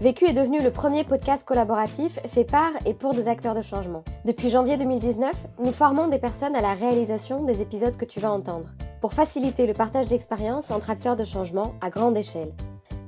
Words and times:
Vécu 0.00 0.26
est 0.26 0.32
devenu 0.32 0.60
le 0.60 0.70
premier 0.70 1.04
podcast 1.04 1.46
collaboratif 1.46 2.18
fait 2.26 2.44
par 2.44 2.70
et 2.84 2.94
pour 2.94 3.14
des 3.14 3.28
acteurs 3.28 3.54
de 3.54 3.62
changement. 3.62 4.02
Depuis 4.24 4.48
janvier 4.48 4.76
2019, 4.76 5.32
nous 5.60 5.72
formons 5.72 6.08
des 6.08 6.18
personnes 6.18 6.56
à 6.56 6.60
la 6.60 6.74
réalisation 6.74 7.44
des 7.44 7.62
épisodes 7.62 7.96
que 7.96 8.04
tu 8.04 8.18
vas 8.18 8.32
entendre, 8.32 8.68
pour 9.00 9.14
faciliter 9.14 9.66
le 9.66 9.72
partage 9.72 10.08
d'expériences 10.08 10.70
entre 10.70 10.90
acteurs 10.90 11.16
de 11.16 11.24
changement 11.24 11.74
à 11.80 11.90
grande 11.90 12.16
échelle. 12.16 12.52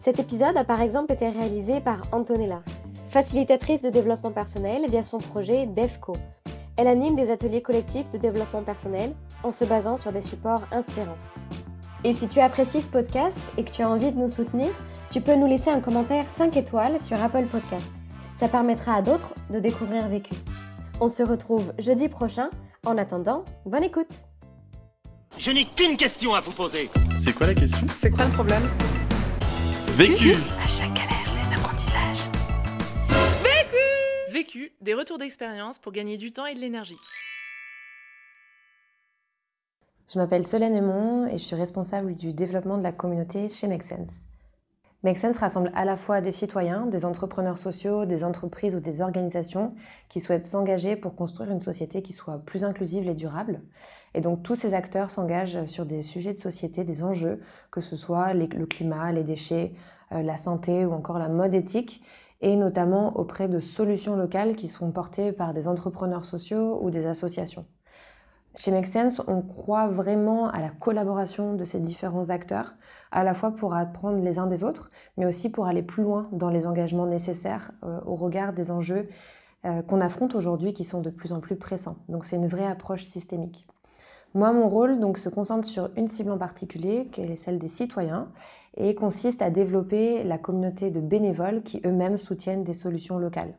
Cet 0.01 0.21
épisode 0.21 0.57
a 0.57 0.65
par 0.65 0.81
exemple 0.81 1.13
été 1.13 1.29
réalisé 1.29 1.81
par 1.81 2.03
Antonella, 2.13 2.63
facilitatrice 3.09 3.83
de 3.83 3.91
développement 3.91 4.31
personnel 4.31 4.89
via 4.89 5.03
son 5.03 5.19
projet 5.19 5.67
DEFCO, 5.67 6.15
elle 6.79 6.89
anime 6.89 7.17
des 7.17 7.31
ateliers 7.31 7.63
collectifs 7.63 8.11
de 8.11 8.19
développement 8.19 8.63
personnel 8.63 9.15
en 9.43 9.51
se 9.51 9.65
basant 9.65 9.97
sur 9.97 10.13
des 10.13 10.21
supports 10.21 10.63
inspirants. 10.71 11.17
Et 12.07 12.13
si 12.13 12.29
tu 12.29 12.39
apprécies 12.39 12.83
ce 12.83 12.87
podcast 12.87 13.37
et 13.59 13.65
que 13.65 13.71
tu 13.73 13.83
as 13.83 13.91
envie 13.91 14.13
de 14.13 14.17
nous 14.17 14.29
soutenir, 14.29 14.69
tu 15.11 15.21
peux 15.21 15.35
nous 15.35 15.49
laisser 15.49 15.71
un 15.71 15.81
commentaire 15.81 16.25
5 16.39 16.57
étoiles 16.57 17.03
sur 17.03 17.21
Apple 17.21 17.47
Podcast. 17.47 17.85
Ça 18.39 18.47
permettra 18.47 18.95
à 18.95 19.03
d'autres 19.03 19.35
de 19.51 19.59
découvrir 19.59 20.09
Vécu. 20.09 20.35
On 21.01 21.09
se 21.09 21.25
retrouve 21.25 21.73
jeudi 21.81 22.09
prochain. 22.09 22.49
En 22.85 22.97
attendant, 22.97 23.45
bonne 23.65 23.83
écoute. 23.83 24.23
Je 25.37 25.51
n'ai 25.51 25.65
qu'une 25.65 25.97
question 25.97 26.33
à 26.33 26.41
vous 26.41 26.53
poser. 26.53 26.91
C'est 27.19 27.33
quoi 27.33 27.49
la 27.49 27.55
question? 27.57 27.85
C'est 27.97 28.13
quoi 28.13 28.27
le 28.27 28.31
problème? 28.31 28.63
Vécu 29.97 30.35
À 30.63 30.69
chaque 30.69 30.95
galère, 30.95 31.33
des 31.33 31.57
apprentissages. 31.57 32.31
Vécu, 34.31 34.71
des 34.81 34.95
retours 34.95 35.19
d'expérience 35.19 35.81
pour 35.81 35.91
gagner 35.91 36.19
du 36.19 36.31
temps 36.31 36.47
et 36.47 36.55
de 36.55 36.61
l'énergie. 36.61 36.95
Je 40.09 40.21
m'appelle 40.21 40.47
Solène 40.47 40.77
Aymon 40.77 41.27
et 41.27 41.33
je 41.33 41.43
suis 41.43 41.57
responsable 41.57 42.15
du 42.15 42.33
développement 42.33 42.79
de 42.79 42.83
la 42.85 42.93
communauté 42.93 43.49
chez 43.49 43.67
Make 43.67 43.83
Sense. 43.83 44.21
Make 45.03 45.19
Sense 45.19 45.37
rassemble 45.39 45.73
à 45.75 45.85
la 45.85 45.97
fois 45.97 46.21
des 46.21 46.31
citoyens, 46.31 46.87
des 46.87 47.05
entrepreneurs 47.05 47.59
sociaux, 47.59 48.07
des 48.07 48.23
entreprises 48.23 48.77
ou 48.77 48.81
des 48.81 49.03
organisations 49.03 49.75
qui 50.09 50.21
souhaitent 50.21 50.45
s'engager 50.45 50.95
pour 50.95 51.17
construire 51.17 51.51
une 51.51 51.61
société 51.61 52.03
qui 52.03 52.13
soit 52.13 52.39
plus 52.39 52.63
inclusive 52.63 53.09
et 53.09 53.15
durable. 53.15 53.63
Et 54.15 54.21
donc 54.21 54.45
tous 54.45 54.55
ces 54.55 54.75
acteurs 54.75 55.11
s'engagent 55.11 55.65
sur 55.65 55.85
des 55.85 56.03
sujets 56.03 56.35
de 56.35 56.39
société, 56.39 56.85
des 56.85 57.03
enjeux, 57.03 57.41
que 57.73 57.81
ce 57.81 57.97
soit 57.97 58.33
le 58.33 58.67
climat, 58.67 59.11
les 59.11 59.25
déchets, 59.25 59.75
euh, 60.13 60.23
la 60.23 60.37
santé 60.37 60.87
ou 60.87 60.93
encore 60.93 61.19
la 61.19 61.29
mode 61.29 61.53
éthique 61.53 62.01
et 62.41 62.55
notamment 62.55 63.17
auprès 63.17 63.49
de 63.49 63.59
solutions 63.59 64.15
locales 64.15 64.55
qui 64.55 64.69
sont 64.69 64.93
portées 64.93 65.33
par 65.33 65.53
des 65.53 65.67
entrepreneurs 65.67 66.25
sociaux 66.25 66.79
ou 66.81 66.91
des 66.91 67.07
associations. 67.07 67.67
Chez 68.59 68.71
Make 68.71 68.87
Sense, 68.87 69.21
on 69.29 69.43
croit 69.43 69.87
vraiment 69.87 70.49
à 70.49 70.61
la 70.61 70.71
collaboration 70.71 71.53
de 71.53 71.65
ces 71.65 71.79
différents 71.79 72.31
acteurs, 72.31 72.75
à 73.13 73.23
la 73.23 73.35
fois 73.35 73.51
pour 73.51 73.75
apprendre 73.75 74.23
les 74.23 74.39
uns 74.39 74.47
des 74.47 74.65
autres, 74.65 74.91
mais 75.19 75.27
aussi 75.27 75.51
pour 75.51 75.67
aller 75.67 75.83
plus 75.83 76.03
loin 76.03 76.31
dans 76.33 76.49
les 76.49 76.67
engagements 76.67 77.07
nécessaires 77.07 77.73
euh, 77.85 78.01
au 78.07 78.15
regard 78.15 78.55
des 78.55 78.71
enjeux 78.71 79.09
euh, 79.67 79.83
qu'on 79.83 80.01
affronte 80.01 80.35
aujourd'hui 80.35 80.73
qui 80.73 80.85
sont 80.85 81.03
de 81.03 81.11
plus 81.11 81.35
en 81.35 81.41
plus 81.41 81.57
pressants. 81.57 81.99
Donc 82.09 82.25
c'est 82.25 82.37
une 82.37 82.49
vraie 82.49 82.67
approche 82.67 83.05
systémique. 83.05 83.67
Moi, 84.33 84.53
mon 84.53 84.69
rôle 84.69 85.01
donc, 85.01 85.19
se 85.19 85.29
concentre 85.29 85.69
sur 85.69 85.91
une 85.97 86.09
cible 86.09 86.31
en 86.31 86.39
particulier, 86.39 87.09
qui 87.13 87.21
est 87.21 87.37
celle 87.37 87.59
des 87.59 87.69
citoyens, 87.69 88.29
et 88.79 88.95
consiste 88.95 89.43
à 89.43 89.51
développer 89.51 90.25
la 90.25 90.39
communauté 90.39 90.91
de 90.91 91.01
bénévoles 91.01 91.63
qui 91.63 91.83
eux-mêmes 91.85 92.17
soutiennent 92.17 92.65
des 92.65 92.73
solutions 92.73 93.19
locales. 93.19 93.55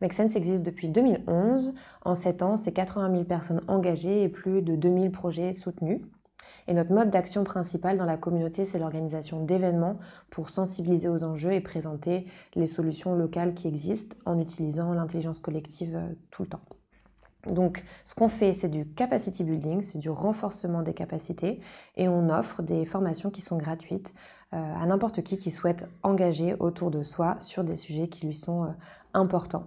Make 0.00 0.14
Sense 0.14 0.34
existe 0.34 0.62
depuis 0.62 0.88
2011. 0.88 1.74
En 2.04 2.14
7 2.14 2.42
ans, 2.42 2.56
c'est 2.56 2.72
80 2.72 3.10
000 3.12 3.24
personnes 3.24 3.60
engagées 3.68 4.22
et 4.22 4.28
plus 4.28 4.62
de 4.62 4.74
2000 4.74 5.10
projets 5.10 5.52
soutenus. 5.52 6.00
Et 6.68 6.72
notre 6.72 6.92
mode 6.92 7.10
d'action 7.10 7.44
principal 7.44 7.98
dans 7.98 8.04
la 8.04 8.16
communauté, 8.16 8.64
c'est 8.64 8.78
l'organisation 8.78 9.44
d'événements 9.44 9.98
pour 10.30 10.50
sensibiliser 10.50 11.08
aux 11.08 11.22
enjeux 11.22 11.52
et 11.52 11.60
présenter 11.60 12.26
les 12.54 12.66
solutions 12.66 13.14
locales 13.14 13.54
qui 13.54 13.68
existent 13.68 14.16
en 14.24 14.38
utilisant 14.38 14.92
l'intelligence 14.94 15.40
collective 15.40 15.96
euh, 15.96 16.08
tout 16.30 16.42
le 16.42 16.48
temps. 16.48 16.60
Donc, 17.46 17.84
ce 18.04 18.14
qu'on 18.14 18.28
fait, 18.28 18.52
c'est 18.52 18.68
du 18.68 18.86
capacity 18.86 19.44
building, 19.44 19.80
c'est 19.80 19.98
du 19.98 20.10
renforcement 20.10 20.82
des 20.82 20.92
capacités, 20.92 21.60
et 21.96 22.06
on 22.06 22.28
offre 22.28 22.62
des 22.62 22.84
formations 22.84 23.30
qui 23.30 23.40
sont 23.40 23.56
gratuites 23.56 24.14
euh, 24.52 24.56
à 24.56 24.84
n'importe 24.86 25.22
qui 25.22 25.38
qui 25.38 25.50
souhaite 25.50 25.88
engager 26.02 26.54
autour 26.60 26.90
de 26.90 27.02
soi 27.02 27.36
sur 27.40 27.64
des 27.64 27.76
sujets 27.76 28.08
qui 28.08 28.26
lui 28.26 28.34
sont 28.34 28.64
euh, 28.64 28.68
importants. 29.14 29.64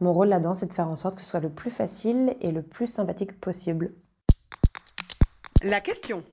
Mon 0.00 0.12
rôle 0.12 0.28
là-dedans, 0.28 0.54
c'est 0.54 0.66
de 0.66 0.72
faire 0.72 0.88
en 0.88 0.96
sorte 0.96 1.16
que 1.16 1.22
ce 1.22 1.28
soit 1.28 1.40
le 1.40 1.50
plus 1.50 1.70
facile 1.70 2.36
et 2.40 2.50
le 2.50 2.62
plus 2.62 2.86
sympathique 2.86 3.40
possible. 3.40 3.94
La 5.62 5.80
question. 5.80 6.24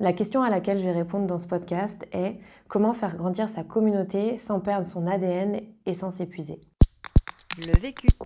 La 0.00 0.12
question 0.12 0.42
à 0.42 0.50
laquelle 0.50 0.78
je 0.78 0.84
vais 0.84 0.92
répondre 0.92 1.26
dans 1.26 1.38
ce 1.38 1.46
podcast 1.46 2.06
est 2.12 2.38
comment 2.68 2.94
faire 2.94 3.16
grandir 3.16 3.48
sa 3.48 3.62
communauté 3.62 4.38
sans 4.38 4.60
perdre 4.60 4.86
son 4.86 5.06
ADN 5.06 5.60
et 5.86 5.94
sans 5.94 6.10
s'épuiser? 6.10 6.60
Le 7.66 7.78
vécu. 7.78 8.16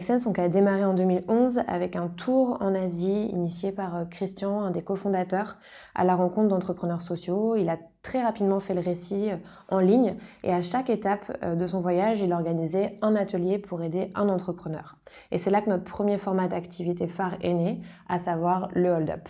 Sense 0.00 0.26
a 0.38 0.48
démarré 0.48 0.84
en 0.84 0.94
2011 0.94 1.62
avec 1.66 1.96
un 1.96 2.08
tour 2.08 2.56
en 2.60 2.74
Asie 2.74 3.26
initié 3.26 3.72
par 3.72 3.96
euh, 3.96 4.04
Christian, 4.06 4.62
un 4.62 4.70
des 4.70 4.82
cofondateurs, 4.82 5.58
à 5.94 6.04
la 6.04 6.14
rencontre 6.14 6.48
d'entrepreneurs 6.48 7.02
sociaux. 7.02 7.56
Il 7.56 7.68
a 7.68 7.76
très 8.02 8.22
rapidement 8.22 8.58
fait 8.60 8.74
le 8.74 8.80
récit 8.80 9.30
euh, 9.30 9.36
en 9.68 9.80
ligne 9.80 10.14
et 10.44 10.52
à 10.52 10.62
chaque 10.62 10.88
étape 10.88 11.36
euh, 11.42 11.54
de 11.54 11.66
son 11.66 11.80
voyage, 11.80 12.22
il 12.22 12.32
organisait 12.32 12.98
un 13.02 13.14
atelier 13.14 13.58
pour 13.58 13.82
aider 13.82 14.10
un 14.14 14.30
entrepreneur. 14.30 14.96
Et 15.30 15.38
c'est 15.38 15.50
là 15.50 15.60
que 15.60 15.68
notre 15.68 15.84
premier 15.84 16.16
format 16.16 16.48
d'activité 16.48 17.06
phare 17.06 17.36
est 17.42 17.52
né, 17.52 17.82
à 18.08 18.16
savoir 18.16 18.68
le 18.72 18.90
Hold 18.90 19.10
Up. 19.10 19.28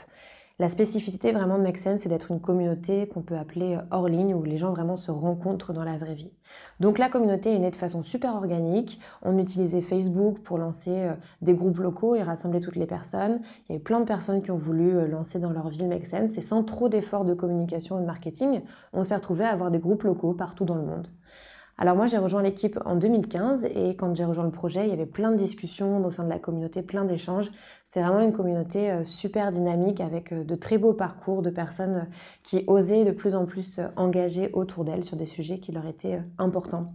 La 0.63 0.69
spécificité 0.69 1.33
vraiment 1.33 1.59
de 1.59 1.65
Make 1.65 1.77
c'est 1.77 2.09
d'être 2.09 2.31
une 2.31 2.39
communauté 2.39 3.09
qu'on 3.09 3.23
peut 3.23 3.37
appeler 3.37 3.81
hors 3.91 4.07
ligne, 4.07 4.33
où 4.33 4.45
les 4.45 4.59
gens 4.59 4.71
vraiment 4.71 4.95
se 4.95 5.11
rencontrent 5.11 5.73
dans 5.73 5.83
la 5.83 5.99
vraie 5.99 6.15
vie. 6.15 6.31
Donc 6.79 6.99
la 6.99 7.09
communauté 7.09 7.53
est 7.53 7.59
née 7.59 7.73
de 7.73 7.75
façon 7.75 8.05
super 8.05 8.37
organique. 8.37 9.01
On 9.23 9.41
utilisait 9.41 9.81
Facebook 9.81 10.39
pour 10.39 10.59
lancer 10.59 10.93
euh, 10.93 11.15
des 11.41 11.55
groupes 11.55 11.79
locaux 11.79 12.15
et 12.15 12.23
rassembler 12.23 12.61
toutes 12.61 12.77
les 12.77 12.87
personnes. 12.87 13.41
Il 13.43 13.73
y 13.73 13.75
avait 13.75 13.83
plein 13.83 13.99
de 13.99 14.05
personnes 14.05 14.41
qui 14.41 14.53
ont 14.53 14.57
voulu 14.57 14.97
euh, 14.97 15.09
lancer 15.09 15.41
dans 15.41 15.51
leur 15.51 15.69
ville 15.69 15.89
Make 15.89 16.07
Sense 16.07 16.39
et 16.39 16.43
sans 16.43 16.63
trop 16.63 16.89
d'efforts 16.89 17.25
de 17.25 17.35
communication 17.35 17.99
et 17.99 18.03
de 18.03 18.07
marketing, 18.07 18.61
on 18.93 19.03
s'est 19.03 19.17
retrouvé 19.17 19.45
à 19.45 19.51
avoir 19.51 19.73
des 19.73 19.81
groupes 19.81 20.05
locaux 20.05 20.33
partout 20.33 20.65
dans 20.65 20.77
le 20.77 20.85
monde. 20.85 21.09
Alors 21.79 21.97
moi 21.97 22.07
j'ai 22.07 22.19
rejoint 22.19 22.43
l'équipe 22.43 22.79
en 22.85 22.97
2015 22.97 23.65
et 23.65 23.97
quand 23.97 24.15
j'ai 24.15 24.25
rejoint 24.25 24.45
le 24.45 24.51
projet, 24.51 24.87
il 24.87 24.91
y 24.91 24.93
avait 24.93 25.07
plein 25.07 25.33
de 25.33 25.37
discussions 25.37 26.05
au 26.05 26.11
sein 26.11 26.25
de 26.25 26.29
la 26.29 26.39
communauté, 26.39 26.83
plein 26.83 27.05
d'échanges. 27.05 27.51
C'est 27.89 28.03
vraiment 28.03 28.21
une 28.21 28.33
communauté 28.33 28.91
euh, 28.91 29.05
super 29.05 29.51
dynamique 29.51 30.01
avec 30.01 30.33
euh, 30.33 30.45
de 30.45 30.55
très 30.55 30.79
beaux 30.79 30.93
parcours 30.93 31.43
de 31.43 31.51
personnes 31.51 31.97
euh, 31.97 32.15
qui 32.43 32.65
osaient 32.67 33.05
de 33.05 33.11
plus 33.11 33.35
en 33.35 33.47
plus 33.47 33.81
engager 33.97 34.51
autour 34.53 34.85
d'elles 34.85 35.05
sur 35.05 35.17
des 35.17 35.25
sujets 35.25 35.59
qui 35.59 35.73
leur 35.73 35.87
étaient 35.87 36.21
importants. 36.39 36.93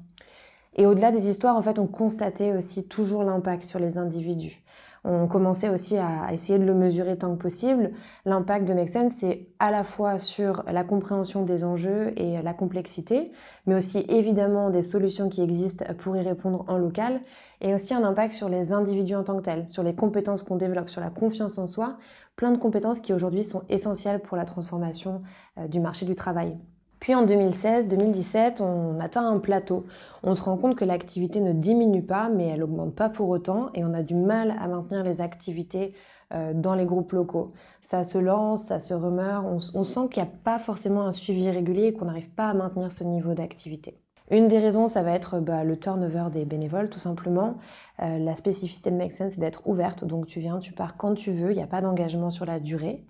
Et 0.76 0.86
au-delà 0.86 1.12
des 1.12 1.28
histoires, 1.28 1.56
en 1.56 1.62
fait, 1.62 1.80
on 1.80 1.88
constatait 1.88 2.56
aussi 2.56 2.88
toujours 2.88 3.24
l'impact 3.24 3.64
sur 3.64 3.80
les 3.80 3.98
individus 3.98 4.64
on 5.10 5.28
commençait 5.28 5.70
aussi 5.70 5.98
à 5.98 6.34
essayer 6.34 6.60
de 6.60 6.66
le 6.66 6.74
mesurer 6.74 7.18
tant 7.18 7.34
que 7.34 7.42
possible. 7.42 7.92
L'impact 8.26 8.68
de 8.68 8.74
Make 8.74 8.90
Sense, 8.90 9.14
c'est 9.18 9.48
à 9.58 9.72
la 9.72 9.86
fois 9.86 10.20
sur 10.20 10.64
la 10.68 10.84
compréhension 10.84 11.44
des 11.44 11.64
enjeux 11.64 12.12
et 12.18 12.42
la 12.42 12.54
complexité, 12.54 13.32
mais 13.66 13.76
aussi 13.76 14.06
évidemment 14.10 14.70
des 14.70 14.82
solutions 14.82 15.30
qui 15.30 15.42
existent 15.42 15.86
pour 15.98 16.18
y 16.18 16.22
répondre 16.22 16.66
en 16.68 16.78
local, 16.78 17.22
et 17.62 17.74
aussi 17.74 17.94
un 17.94 18.04
impact 18.04 18.34
sur 18.34 18.50
les 18.50 18.74
individus 18.74 19.16
en 19.16 19.24
tant 19.24 19.38
que 19.38 19.44
tels, 19.44 19.70
sur 19.70 19.82
les 19.82 19.96
compétences 19.96 20.44
qu'on 20.44 20.58
développe, 20.58 20.90
sur 20.90 21.02
la 21.02 21.10
confiance 21.10 21.58
en 21.58 21.68
soi, 21.68 21.98
plein 22.36 22.52
de 22.52 22.58
compétences 22.58 23.00
qui 23.00 23.14
aujourd'hui 23.14 23.46
sont 23.46 23.64
essentielles 23.70 24.20
pour 24.20 24.36
la 24.36 24.46
transformation 24.46 25.22
euh, 25.58 25.68
du 25.68 25.80
marché 25.80 26.06
du 26.06 26.16
travail. 26.16 26.58
Puis 27.00 27.14
en 27.14 27.26
2016-2017, 27.26 28.62
on 28.62 29.00
atteint 29.00 29.28
un 29.28 29.40
plateau. 29.40 29.86
On 30.24 30.36
se 30.36 30.42
rend 30.42 30.58
compte 30.58 30.76
que 30.76 30.86
l'activité 30.86 31.40
ne 31.40 31.54
diminue 31.54 32.04
pas, 32.04 32.30
mais 32.30 32.48
elle 32.48 32.64
augmente 32.64 32.96
pas 32.96 33.10
pour 33.10 33.30
autant, 33.30 33.70
et 33.74 33.86
on 33.86 33.94
a 33.94 34.04
du 34.04 34.16
mal 34.16 34.56
à 34.60 34.68
maintenir 34.68 35.04
les 35.04 35.22
activités 35.22 35.94
euh, 36.34 36.54
dans 36.54 36.76
les 36.76 36.86
groupes 36.86 37.14
locaux. 37.14 37.54
Ça 37.80 38.04
se 38.04 38.18
lance, 38.18 38.64
ça 38.64 38.80
se 38.80 38.94
remeurt, 38.94 39.46
on, 39.46 39.84
sent 39.84 40.10
qu'il 40.12 40.22
n'y 40.22 40.28
a 40.28 40.32
pas 40.44 40.60
forcément 40.60 41.04
un 41.04 41.14
suivi 41.14 41.50
régulier 41.50 41.88
et 41.88 41.94
qu'on 41.94 42.06
n'arrive 42.06 42.30
pas 42.32 42.50
à 42.50 42.54
maintenir 42.54 42.92
ce 42.92 43.06
niveau 43.06 43.34
d'activité. 43.34 43.98
Une 44.30 44.50
des 44.50 44.60
raisons, 44.60 44.90
ça 44.90 45.04
va 45.04 45.14
être 45.14 45.40
bah, 45.40 45.64
le 45.64 45.78
turnover 45.80 46.26
des 46.30 46.44
bénévoles, 46.44 46.90
tout 46.90 47.00
simplement. 47.00 47.56
Euh, 48.02 48.18
la 48.20 48.36
spécificité 48.36 48.92
de 48.92 48.98
Make 48.98 49.14
Sense, 49.14 49.34
c'est 49.34 49.40
d'être 49.40 49.66
ouverte, 49.68 50.04
donc 50.04 50.28
tu 50.28 50.42
viens, 50.42 50.60
tu 50.60 50.74
pars 50.74 50.98
quand 50.98 51.14
tu 51.14 51.32
veux, 51.32 51.52
il 51.52 51.56
n'y 51.56 51.64
a 51.64 51.68
pas 51.68 51.80
d'engagement 51.80 52.30
sur 52.30 52.46
la 52.46 52.60
durée. 52.60 53.06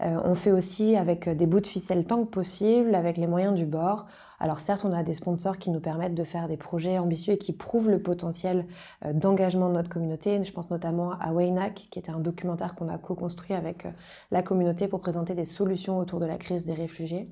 Euh, 0.00 0.20
on 0.24 0.34
fait 0.34 0.52
aussi 0.52 0.96
avec 0.96 1.28
des 1.28 1.46
bouts 1.46 1.60
de 1.60 1.66
ficelle 1.66 2.04
tant 2.06 2.24
que 2.24 2.30
possible, 2.30 2.94
avec 2.94 3.16
les 3.16 3.26
moyens 3.26 3.54
du 3.54 3.66
bord. 3.66 4.06
Alors 4.42 4.58
certes, 4.58 4.84
on 4.84 4.92
a 4.92 5.04
des 5.04 5.12
sponsors 5.12 5.56
qui 5.56 5.70
nous 5.70 5.78
permettent 5.78 6.16
de 6.16 6.24
faire 6.24 6.48
des 6.48 6.56
projets 6.56 6.98
ambitieux 6.98 7.34
et 7.34 7.38
qui 7.38 7.52
prouvent 7.52 7.88
le 7.88 8.02
potentiel 8.02 8.66
euh, 9.04 9.12
d'engagement 9.12 9.68
de 9.68 9.74
notre 9.74 9.88
communauté. 9.88 10.42
Je 10.42 10.52
pense 10.52 10.68
notamment 10.68 11.12
à 11.20 11.32
Waynac, 11.32 11.86
qui 11.92 11.98
était 12.00 12.10
un 12.10 12.18
documentaire 12.18 12.74
qu'on 12.74 12.88
a 12.88 12.98
co-construit 12.98 13.54
avec 13.54 13.86
euh, 13.86 13.90
la 14.32 14.42
communauté 14.42 14.88
pour 14.88 15.00
présenter 15.00 15.34
des 15.34 15.44
solutions 15.44 15.98
autour 15.98 16.18
de 16.18 16.26
la 16.26 16.38
crise 16.38 16.66
des 16.66 16.74
réfugiés. 16.74 17.28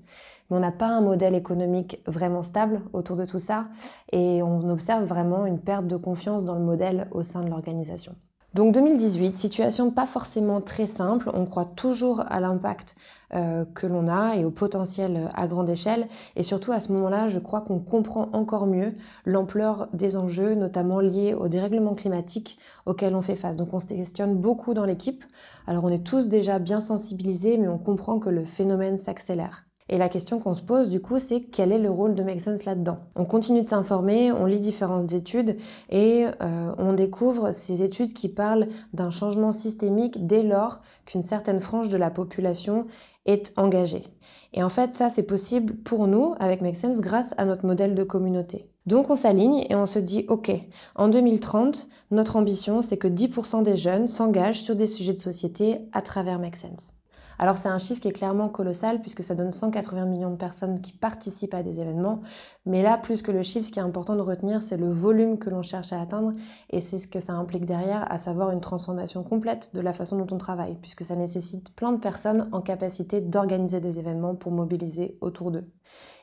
Mais 0.51 0.57
on 0.57 0.61
n'a 0.61 0.71
pas 0.71 0.87
un 0.87 1.01
modèle 1.01 1.35
économique 1.35 2.01
vraiment 2.07 2.43
stable 2.43 2.83
autour 2.93 3.17
de 3.17 3.25
tout 3.25 3.41
ça 3.41 3.67
et 4.13 4.41
on 4.43 4.71
observe 4.71 5.05
vraiment 5.05 5.47
une 5.47 5.61
perte 5.61 5.89
de 5.89 5.97
confiance 5.97 6.45
dans 6.45 6.55
le 6.55 6.65
modèle 6.65 7.09
au 7.11 7.23
sein 7.23 7.43
de 7.43 7.51
l'organisation. 7.51 8.15
Donc 8.53 8.75
2018, 8.75 9.37
situation 9.37 9.93
pas 9.93 10.07
forcément 10.07 10.61
très 10.61 10.87
simple, 10.87 11.31
on 11.35 11.47
croit 11.47 11.67
toujours 11.77 12.25
à 12.29 12.41
l'impact 12.41 12.97
euh, 13.33 13.65
que 13.77 13.87
l'on 13.87 14.09
a 14.09 14.35
et 14.35 14.45
au 14.45 14.51
potentiel 14.51 15.29
à 15.37 15.47
grande 15.47 15.69
échelle. 15.69 16.09
Et 16.35 16.43
surtout 16.43 16.73
à 16.73 16.81
ce 16.81 16.93
moment-là, 16.93 17.29
je 17.29 17.39
crois 17.39 17.61
qu'on 17.61 17.79
comprend 17.79 18.29
encore 18.33 18.67
mieux 18.67 18.95
l'ampleur 19.25 19.89
des 19.93 20.17
enjeux, 20.17 20.57
notamment 20.57 20.99
liés 20.99 21.33
au 21.33 21.47
dérèglement 21.47 21.95
climatique 21.95 22.59
auquel 22.87 23.15
on 23.15 23.23
fait 23.23 23.37
face. 23.37 23.57
Donc 23.57 23.73
on 23.73 23.79
se 23.79 23.87
questionne 23.87 24.35
beaucoup 24.35 24.75
dans 24.75 24.85
l'équipe. 24.85 25.25
Alors 25.69 25.85
on 25.85 25.89
est 25.89 26.05
tous 26.05 26.29
déjà 26.29 26.59
bien 26.59 26.81
sensibilisés, 26.81 27.57
mais 27.57 27.69
on 27.69 27.79
comprend 27.79 28.19
que 28.19 28.31
le 28.31 28.45
phénomène 28.45 28.99
s'accélère. 28.99 29.70
Et 29.93 29.99
la 29.99 30.09
question 30.09 30.39
qu'on 30.39 30.55
se 30.55 30.63
pose 30.63 30.89
du 30.89 31.01
coup, 31.01 31.19
c'est 31.19 31.41
quel 31.41 31.73
est 31.73 31.79
le 31.79 31.91
rôle 31.91 32.15
de 32.15 32.23
Make 32.23 32.41
Sense 32.41 32.65
là-dedans? 32.65 32.99
On 33.17 33.25
continue 33.25 33.61
de 33.61 33.67
s'informer, 33.67 34.31
on 34.31 34.45
lit 34.45 34.61
différentes 34.61 35.13
études 35.13 35.57
et 35.91 36.27
euh, 36.41 36.73
on 36.79 36.93
découvre 36.93 37.51
ces 37.51 37.83
études 37.83 38.13
qui 38.13 38.29
parlent 38.29 38.69
d'un 38.95 39.11
changement 39.11 39.51
systémique 39.51 40.29
dès 40.29 40.45
lors 40.45 40.81
qu'une 41.07 41.25
certaine 41.25 41.59
frange 41.59 41.89
de 41.89 41.97
la 41.97 42.09
population 42.09 42.87
est 43.27 43.53
engagée. 43.57 44.05
Et 44.53 44.63
en 44.63 44.69
fait, 44.69 44.93
ça, 44.93 45.09
c'est 45.09 45.25
possible 45.25 45.75
pour 45.75 46.07
nous 46.07 46.37
avec 46.39 46.61
Make 46.61 46.77
Sense 46.77 47.01
grâce 47.01 47.35
à 47.37 47.45
notre 47.45 47.67
modèle 47.67 47.97
de 47.97 48.05
communauté. 48.05 48.71
Donc 48.87 49.11
on 49.11 49.17
s'aligne 49.17 49.67
et 49.69 49.75
on 49.75 49.87
se 49.87 49.99
dit, 49.99 50.25
OK, 50.29 50.53
en 50.95 51.09
2030, 51.09 51.89
notre 52.13 52.37
ambition, 52.37 52.81
c'est 52.81 52.97
que 52.97 53.09
10% 53.09 53.65
des 53.65 53.77
jeunes 53.77 54.07
s'engagent 54.07 54.63
sur 54.63 54.77
des 54.77 54.87
sujets 54.87 55.15
de 55.15 55.19
société 55.19 55.81
à 55.93 56.01
travers 56.01 56.39
Make 56.39 56.57
Sense. 56.57 56.93
Alors 57.43 57.57
c'est 57.57 57.71
un 57.71 57.79
chiffre 57.79 58.03
qui 58.03 58.09
est 58.09 58.13
clairement 58.13 58.51
colossal 58.51 59.01
puisque 59.01 59.23
ça 59.23 59.35
donne 59.35 59.51
180 59.51 60.05
millions 60.05 60.31
de 60.31 60.37
personnes 60.37 60.83
qui 60.83 60.93
participent 60.93 61.55
à 61.55 61.63
des 61.63 61.81
événements. 61.81 62.21
Mais 62.67 62.83
là, 62.83 62.99
plus 62.99 63.23
que 63.23 63.33
le 63.33 63.41
chiffre, 63.41 63.67
ce 63.67 63.73
qui 63.73 63.79
est 63.79 63.83
important 63.83 64.15
de 64.15 64.21
retenir, 64.21 64.61
c'est 64.61 64.77
le 64.77 64.91
volume 64.91 65.39
que 65.39 65.49
l'on 65.49 65.63
cherche 65.63 65.95
à 65.95 66.03
atteindre 66.03 66.35
et 66.69 66.83
c'est 66.83 66.99
ce 66.99 67.07
que 67.09 67.19
ça 67.19 67.33
implique 67.33 67.65
derrière, 67.65 68.05
à 68.13 68.19
savoir 68.19 68.51
une 68.51 68.61
transformation 68.61 69.23
complète 69.23 69.75
de 69.75 69.81
la 69.81 69.95
façon 69.95 70.19
dont 70.19 70.27
on 70.35 70.37
travaille 70.37 70.77
puisque 70.83 71.03
ça 71.03 71.17
nécessite 71.17 71.75
plein 71.75 71.93
de 71.93 71.99
personnes 71.99 72.51
en 72.53 72.61
capacité 72.61 73.23
d'organiser 73.23 73.81
des 73.81 73.99
événements 73.99 74.35
pour 74.35 74.53
mobiliser 74.53 75.17
autour 75.23 75.51
d'eux. 75.51 75.65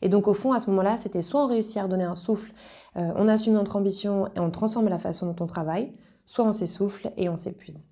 Et 0.04 0.10
donc 0.10 0.28
au 0.28 0.36
fond, 0.36 0.54
à 0.54 0.60
ce 0.60 0.70
moment-là, 0.70 0.98
c'était 0.98 1.24
soit 1.24 1.44
on 1.44 1.48
réussit 1.48 1.78
à 1.78 1.84
redonner 1.86 2.04
un 2.04 2.14
souffle, 2.14 2.54
euh, 2.96 3.12
on 3.16 3.28
assume 3.28 3.54
notre 3.54 3.76
ambition 3.76 4.28
et 4.36 4.40
on 4.40 4.52
transforme 4.52 4.88
la 4.88 5.00
façon 5.00 5.26
dont 5.26 5.44
on 5.44 5.48
travaille, 5.48 5.96
soit 6.28 6.46
on 6.46 6.54
s'essouffle 6.54 7.12
et 7.18 7.28
on 7.28 7.38
s'épuise. 7.38 7.88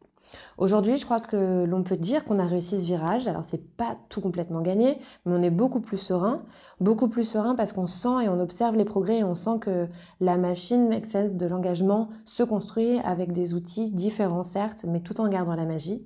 Aujourd'hui, 0.57 0.97
je 0.97 1.05
crois 1.05 1.19
que 1.19 1.65
l'on 1.65 1.83
peut 1.83 1.97
dire 1.97 2.23
qu'on 2.23 2.39
a 2.39 2.45
réussi 2.45 2.79
ce 2.79 2.85
virage. 2.85 3.27
Alors, 3.27 3.43
c'est 3.43 3.75
pas 3.75 3.95
tout 4.09 4.21
complètement 4.21 4.61
gagné, 4.61 4.97
mais 5.25 5.35
on 5.35 5.41
est 5.41 5.49
beaucoup 5.49 5.81
plus 5.81 5.97
serein. 5.97 6.41
Beaucoup 6.79 7.09
plus 7.09 7.27
serein 7.27 7.55
parce 7.55 7.73
qu'on 7.73 7.87
sent 7.87 8.23
et 8.23 8.29
on 8.29 8.39
observe 8.39 8.75
les 8.75 8.85
progrès 8.85 9.19
et 9.19 9.23
on 9.23 9.35
sent 9.35 9.59
que 9.59 9.87
la 10.21 10.37
machine 10.37 10.87
Make 10.87 11.05
Sense 11.05 11.35
de 11.35 11.45
l'engagement 11.45 12.09
se 12.23 12.43
construit 12.43 12.99
avec 12.99 13.33
des 13.33 13.53
outils 13.53 13.91
différents, 13.91 14.43
certes, 14.43 14.85
mais 14.87 15.01
tout 15.01 15.19
en 15.19 15.27
gardant 15.27 15.55
la 15.55 15.65
magie. 15.65 16.05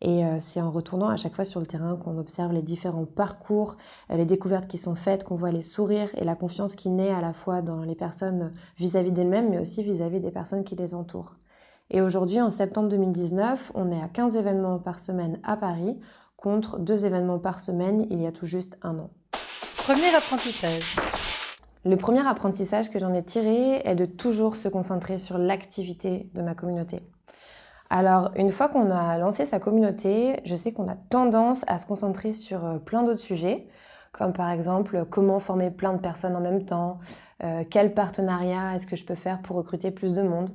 Et 0.00 0.24
euh, 0.24 0.38
c'est 0.40 0.60
en 0.60 0.70
retournant 0.70 1.08
à 1.08 1.16
chaque 1.16 1.34
fois 1.34 1.44
sur 1.44 1.60
le 1.60 1.66
terrain 1.66 1.96
qu'on 1.96 2.18
observe 2.18 2.52
les 2.52 2.62
différents 2.62 3.06
parcours, 3.06 3.76
euh, 4.10 4.16
les 4.16 4.26
découvertes 4.26 4.66
qui 4.66 4.76
sont 4.76 4.96
faites, 4.96 5.24
qu'on 5.24 5.36
voit 5.36 5.52
les 5.52 5.62
sourires 5.62 6.10
et 6.16 6.24
la 6.24 6.34
confiance 6.34 6.74
qui 6.74 6.90
naît 6.90 7.12
à 7.12 7.20
la 7.20 7.32
fois 7.32 7.62
dans 7.62 7.82
les 7.82 7.94
personnes 7.94 8.52
vis-à-vis 8.76 9.12
d'elles-mêmes, 9.12 9.50
mais 9.50 9.58
aussi 9.58 9.82
vis 9.82 10.02
à 10.02 10.08
-vis 10.08 10.20
des 10.20 10.32
personnes 10.32 10.64
qui 10.64 10.76
les 10.76 10.94
entourent. 10.94 11.36
Et 11.90 12.00
aujourd'hui, 12.00 12.40
en 12.40 12.50
septembre 12.50 12.88
2019, 12.88 13.72
on 13.74 13.92
est 13.92 14.00
à 14.00 14.08
15 14.08 14.36
événements 14.36 14.78
par 14.78 15.00
semaine 15.00 15.38
à 15.44 15.56
Paris, 15.56 15.98
contre 16.36 16.78
2 16.78 17.04
événements 17.04 17.38
par 17.38 17.60
semaine 17.60 18.06
il 18.10 18.22
y 18.22 18.26
a 18.26 18.32
tout 18.32 18.46
juste 18.46 18.78
un 18.82 18.98
an. 18.98 19.10
Premier 19.76 20.14
apprentissage. 20.14 20.96
Le 21.84 21.96
premier 21.96 22.26
apprentissage 22.26 22.90
que 22.90 22.98
j'en 22.98 23.12
ai 23.12 23.22
tiré 23.22 23.82
est 23.84 23.94
de 23.94 24.06
toujours 24.06 24.56
se 24.56 24.68
concentrer 24.68 25.18
sur 25.18 25.36
l'activité 25.36 26.30
de 26.34 26.40
ma 26.40 26.54
communauté. 26.54 27.00
Alors, 27.90 28.30
une 28.36 28.50
fois 28.50 28.68
qu'on 28.68 28.90
a 28.90 29.18
lancé 29.18 29.44
sa 29.44 29.60
communauté, 29.60 30.40
je 30.44 30.54
sais 30.54 30.72
qu'on 30.72 30.88
a 30.88 30.96
tendance 31.10 31.64
à 31.68 31.76
se 31.76 31.84
concentrer 31.84 32.32
sur 32.32 32.64
euh, 32.64 32.78
plein 32.78 33.02
d'autres 33.02 33.20
sujets, 33.20 33.68
comme 34.12 34.32
par 34.32 34.50
exemple 34.50 35.04
comment 35.10 35.38
former 35.38 35.70
plein 35.70 35.92
de 35.92 36.00
personnes 36.00 36.34
en 36.34 36.40
même 36.40 36.64
temps, 36.64 36.98
euh, 37.42 37.62
quel 37.68 37.92
partenariat 37.92 38.74
est-ce 38.74 38.86
que 38.86 38.96
je 38.96 39.04
peux 39.04 39.14
faire 39.14 39.42
pour 39.42 39.56
recruter 39.56 39.90
plus 39.90 40.14
de 40.14 40.22
monde. 40.22 40.50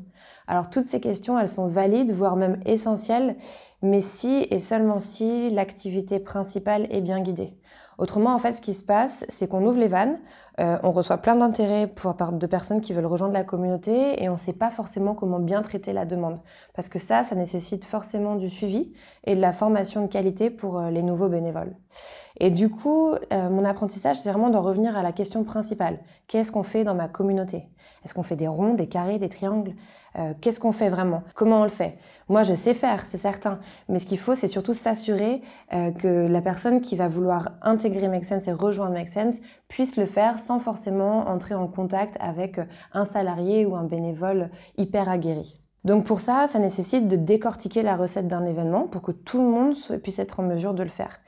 Alors 0.50 0.68
toutes 0.68 0.86
ces 0.86 1.00
questions, 1.00 1.38
elles 1.38 1.48
sont 1.48 1.68
valides, 1.68 2.12
voire 2.12 2.36
même 2.36 2.60
essentielles, 2.66 3.36
mais 3.84 4.02
si 4.02 4.48
et 4.50 4.58
seulement 4.58 4.98
si 4.98 5.52
l'activité 5.52 6.18
principale 6.18 6.88
est 6.90 7.02
bien 7.02 7.22
guidée. 7.22 7.54
Autrement, 8.00 8.34
en 8.34 8.40
fait, 8.40 8.54
ce 8.54 8.62
qui 8.62 8.74
se 8.74 8.84
passe, 8.84 9.26
c'est 9.30 9.48
qu'on 9.48 9.64
ouvre 9.64 9.78
les 9.78 9.88
vannes, 9.88 10.18
euh, 10.60 10.80
on 10.82 10.92
reçoit 10.92 11.18
plein 11.18 11.36
d'intérêts 11.36 11.86
de 11.86 12.48
personnes 12.48 12.82
qui 12.82 12.94
veulent 12.94 13.06
rejoindre 13.06 13.34
la 13.34 13.44
communauté 13.44 14.24
et 14.24 14.28
on 14.28 14.34
ne 14.34 14.38
sait 14.38 14.54
pas 14.54 14.72
forcément 14.72 15.14
comment 15.14 15.38
bien 15.38 15.62
traiter 15.62 15.94
la 15.94 16.06
demande. 16.06 16.40
Parce 16.74 16.90
que 16.90 16.98
ça, 16.98 17.22
ça 17.22 17.36
nécessite 17.36 17.86
forcément 17.86 18.36
du 18.36 18.50
suivi 18.50 18.92
et 19.26 19.36
de 19.36 19.42
la 19.42 19.52
formation 19.52 20.02
de 20.02 20.08
qualité 20.08 20.50
pour 20.50 20.80
euh, 20.80 20.90
les 20.90 21.04
nouveaux 21.04 21.30
bénévoles. 21.30 21.76
Et 22.40 22.50
du 22.50 22.70
coup, 22.70 23.12
euh, 23.12 23.50
mon 23.50 23.66
apprentissage, 23.66 24.18
c'est 24.18 24.30
vraiment 24.30 24.50
d'en 24.50 24.62
revenir 24.62 24.98
à 24.98 25.04
la 25.04 25.12
question 25.12 25.44
principale. 25.44 26.00
Qu'est-ce 26.28 26.52
qu'on 26.52 26.64
fait 26.64 26.84
dans 26.84 26.96
ma 26.96 27.08
communauté? 27.08 27.70
Est-ce 28.04 28.16
qu'on 28.16 28.24
fait 28.24 28.38
des 28.38 28.48
ronds, 28.48 28.74
des 28.74 28.88
carrés, 28.88 29.20
des 29.20 29.30
triangles? 29.30 29.76
Euh, 30.18 30.34
Qu'est-ce 30.42 30.60
qu'on 30.60 30.72
fait 30.72 30.90
vraiment? 30.90 31.24
Comment 31.36 31.62
on 31.62 31.64
le 31.64 31.70
fait? 31.70 31.98
Moi, 32.28 32.44
je 32.44 32.54
sais 32.54 32.74
faire, 32.74 33.06
c'est 33.08 33.18
certain. 33.18 33.60
Mais 33.88 34.00
ce 34.00 34.06
qu'il 34.06 34.20
faut, 34.20 34.36
c'est 34.36 34.48
surtout 34.48 34.74
s'assurer 34.74 35.42
euh, 35.74 35.92
que 35.92 36.28
la 36.28 36.42
personne 36.42 36.82
qui 36.82 36.96
va 36.96 37.08
vouloir 37.08 37.50
intégrer 37.62 38.08
Make 38.08 38.26
et 38.48 38.52
rejoindre 38.52 38.94
Make 38.94 39.10
puisse 39.68 39.98
le 39.98 40.06
faire 40.06 40.40
sans 40.40 40.60
forcément 40.60 41.28
entrer 41.28 41.56
en 41.56 41.68
contact 41.68 42.18
avec 42.20 42.60
un 42.94 43.06
salarié 43.06 43.66
ou 43.66 43.76
un 43.76 43.84
bénévole 43.84 44.50
hyper 44.78 45.10
aguerri. 45.10 45.62
Donc 45.86 46.06
pour 46.06 46.20
ça, 46.20 46.48
ça 46.48 46.60
nécessite 46.60 47.08
de 47.08 47.16
décortiquer 47.16 47.84
la 47.84 47.96
recette 47.96 48.28
d'un 48.28 48.46
événement 48.46 48.88
pour 48.88 49.02
que 49.02 49.12
tout 49.12 49.42
le 49.42 49.48
monde 49.48 49.76
puisse 50.04 50.20
être 50.20 50.40
en 50.40 50.44
mesure 50.44 50.74
de 50.74 50.84
le 50.84 50.90
faire. 50.90 51.20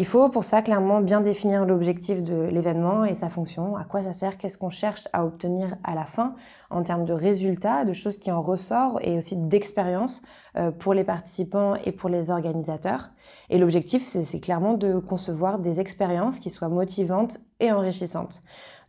Il 0.00 0.06
faut 0.06 0.28
pour 0.28 0.44
ça 0.44 0.62
clairement 0.62 1.00
bien 1.00 1.20
définir 1.20 1.66
l'objectif 1.66 2.22
de 2.22 2.44
l'événement 2.44 3.04
et 3.04 3.14
sa 3.14 3.28
fonction, 3.28 3.74
à 3.74 3.82
quoi 3.82 4.02
ça 4.02 4.12
sert, 4.12 4.38
qu'est-ce 4.38 4.56
qu'on 4.56 4.70
cherche 4.70 5.08
à 5.12 5.24
obtenir 5.24 5.74
à 5.82 5.96
la 5.96 6.04
fin 6.04 6.36
en 6.70 6.84
termes 6.84 7.04
de 7.04 7.12
résultats, 7.12 7.84
de 7.84 7.92
choses 7.92 8.16
qui 8.16 8.30
en 8.30 8.40
ressortent 8.40 9.00
et 9.02 9.16
aussi 9.16 9.36
d'expérience 9.36 10.22
euh, 10.56 10.70
pour 10.70 10.94
les 10.94 11.02
participants 11.02 11.74
et 11.84 11.90
pour 11.90 12.10
les 12.10 12.30
organisateurs. 12.30 13.10
Et 13.50 13.58
l'objectif, 13.58 14.04
c'est 14.04 14.38
clairement 14.38 14.74
de 14.74 15.00
concevoir 15.00 15.58
des 15.58 15.80
expériences 15.80 16.38
qui 16.38 16.50
soient 16.50 16.68
motivantes 16.68 17.38
et 17.58 17.72
enrichissantes. 17.72 18.40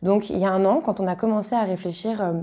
Donc 0.02 0.30
il 0.30 0.38
y 0.38 0.44
a 0.44 0.52
un 0.52 0.64
an, 0.64 0.80
quand 0.80 1.00
on 1.00 1.08
a 1.08 1.16
commencé 1.16 1.56
à 1.56 1.64
réfléchir 1.64 2.22
euh, 2.22 2.34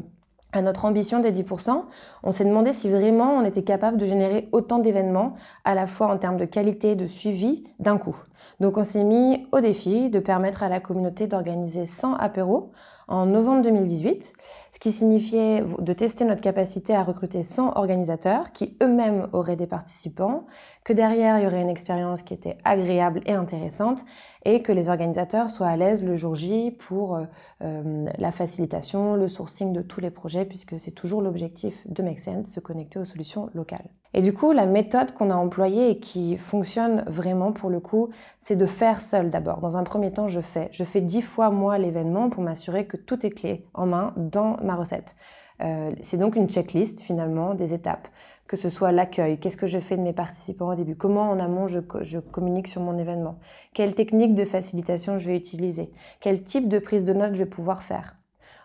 à 0.53 0.61
notre 0.61 0.85
ambition 0.85 1.19
des 1.19 1.31
10%, 1.31 1.83
on 2.23 2.31
s'est 2.31 2.45
demandé 2.45 2.71
si 2.73 2.89
vraiment 2.89 3.33
on 3.33 3.43
était 3.43 3.63
capable 3.63 3.97
de 3.97 4.05
générer 4.05 4.47
autant 4.51 4.79
d'événements, 4.79 5.33
à 5.65 5.75
la 5.75 5.87
fois 5.87 6.07
en 6.07 6.17
termes 6.17 6.37
de 6.37 6.45
qualité 6.45 6.91
et 6.91 6.95
de 6.95 7.05
suivi, 7.05 7.65
d'un 7.79 7.97
coup. 7.97 8.15
Donc 8.59 8.77
on 8.77 8.83
s'est 8.83 9.03
mis 9.03 9.45
au 9.51 9.59
défi 9.59 10.09
de 10.09 10.19
permettre 10.19 10.63
à 10.63 10.69
la 10.69 10.79
communauté 10.79 11.27
d'organiser 11.27 11.85
100 11.85 12.15
apéros 12.15 12.71
en 13.07 13.25
novembre 13.25 13.61
2018, 13.61 14.33
ce 14.77 14.79
qui 14.79 14.91
signifiait 14.91 15.63
de 15.79 15.91
tester 15.91 16.23
notre 16.23 16.41
capacité 16.41 16.93
à 16.93 17.01
recruter 17.01 17.41
100 17.41 17.77
organisateurs 17.77 18.51
qui 18.51 18.77
eux-mêmes 18.83 19.27
auraient 19.33 19.55
des 19.55 19.65
participants, 19.65 20.45
que 20.83 20.93
derrière 20.93 21.39
il 21.39 21.45
y 21.45 21.47
aurait 21.47 21.63
une 21.63 21.69
expérience 21.71 22.21
qui 22.21 22.35
était 22.35 22.59
agréable 22.63 23.21
et 23.25 23.31
intéressante 23.31 24.05
et 24.45 24.61
que 24.61 24.71
les 24.71 24.89
organisateurs 24.89 25.49
soient 25.49 25.65
à 25.65 25.77
l'aise 25.77 26.03
le 26.03 26.15
jour 26.15 26.35
J 26.35 26.69
pour 26.69 27.15
euh, 27.15 27.23
euh, 27.63 28.05
la 28.19 28.31
facilitation, 28.31 29.15
le 29.15 29.27
sourcing 29.27 29.73
de 29.73 29.81
tous 29.81 29.99
les 29.99 30.11
projets 30.11 30.45
puisque 30.45 30.79
c'est 30.79 30.91
toujours 30.91 31.23
l'objectif 31.23 31.81
de 31.87 32.03
Make 32.03 32.19
Sense, 32.19 32.45
se 32.45 32.59
connecter 32.59 32.99
aux 32.99 33.05
solutions 33.05 33.49
locales. 33.55 33.89
Et 34.13 34.21
du 34.21 34.33
coup, 34.33 34.51
la 34.51 34.65
méthode 34.65 35.11
qu'on 35.13 35.29
a 35.29 35.35
employée 35.35 35.91
et 35.91 35.99
qui 35.99 36.37
fonctionne 36.37 37.03
vraiment 37.07 37.51
pour 37.51 37.69
le 37.69 37.79
coup, 37.79 38.09
c'est 38.39 38.55
de 38.55 38.65
faire 38.65 39.01
seul 39.01 39.29
d'abord. 39.29 39.59
Dans 39.59 39.77
un 39.77 39.83
premier 39.83 40.11
temps, 40.11 40.27
je 40.27 40.41
fais. 40.41 40.69
Je 40.71 40.83
fais 40.83 41.01
dix 41.01 41.21
fois 41.21 41.51
moi 41.51 41.77
l'événement 41.77 42.29
pour 42.29 42.41
m'assurer 42.41 42.87
que 42.87 42.97
tout 42.97 43.25
est 43.25 43.29
clé 43.29 43.65
en 43.73 43.85
main 43.85 44.13
dans 44.15 44.57
recette. 44.75 45.15
Euh, 45.61 45.91
c'est 46.01 46.17
donc 46.17 46.35
une 46.35 46.49
checklist 46.49 47.01
finalement 47.01 47.53
des 47.55 47.73
étapes, 47.73 48.07
que 48.47 48.55
ce 48.55 48.69
soit 48.69 48.91
l'accueil, 48.91 49.39
qu'est-ce 49.39 49.57
que 49.57 49.67
je 49.67 49.79
fais 49.79 49.97
de 49.97 50.01
mes 50.01 50.13
participants 50.13 50.69
au 50.69 50.75
début, 50.75 50.95
comment 50.95 51.29
en 51.29 51.39
amont 51.39 51.67
je, 51.67 51.79
je 52.01 52.19
communique 52.19 52.67
sur 52.67 52.81
mon 52.81 52.97
événement, 52.97 53.39
quelle 53.73 53.95
technique 53.95 54.35
de 54.35 54.45
facilitation 54.45 55.17
je 55.17 55.29
vais 55.29 55.37
utiliser, 55.37 55.91
quel 56.19 56.43
type 56.43 56.69
de 56.69 56.79
prise 56.79 57.03
de 57.03 57.13
notes 57.13 57.33
je 57.33 57.39
vais 57.39 57.49
pouvoir 57.49 57.81
faire. 57.83 58.17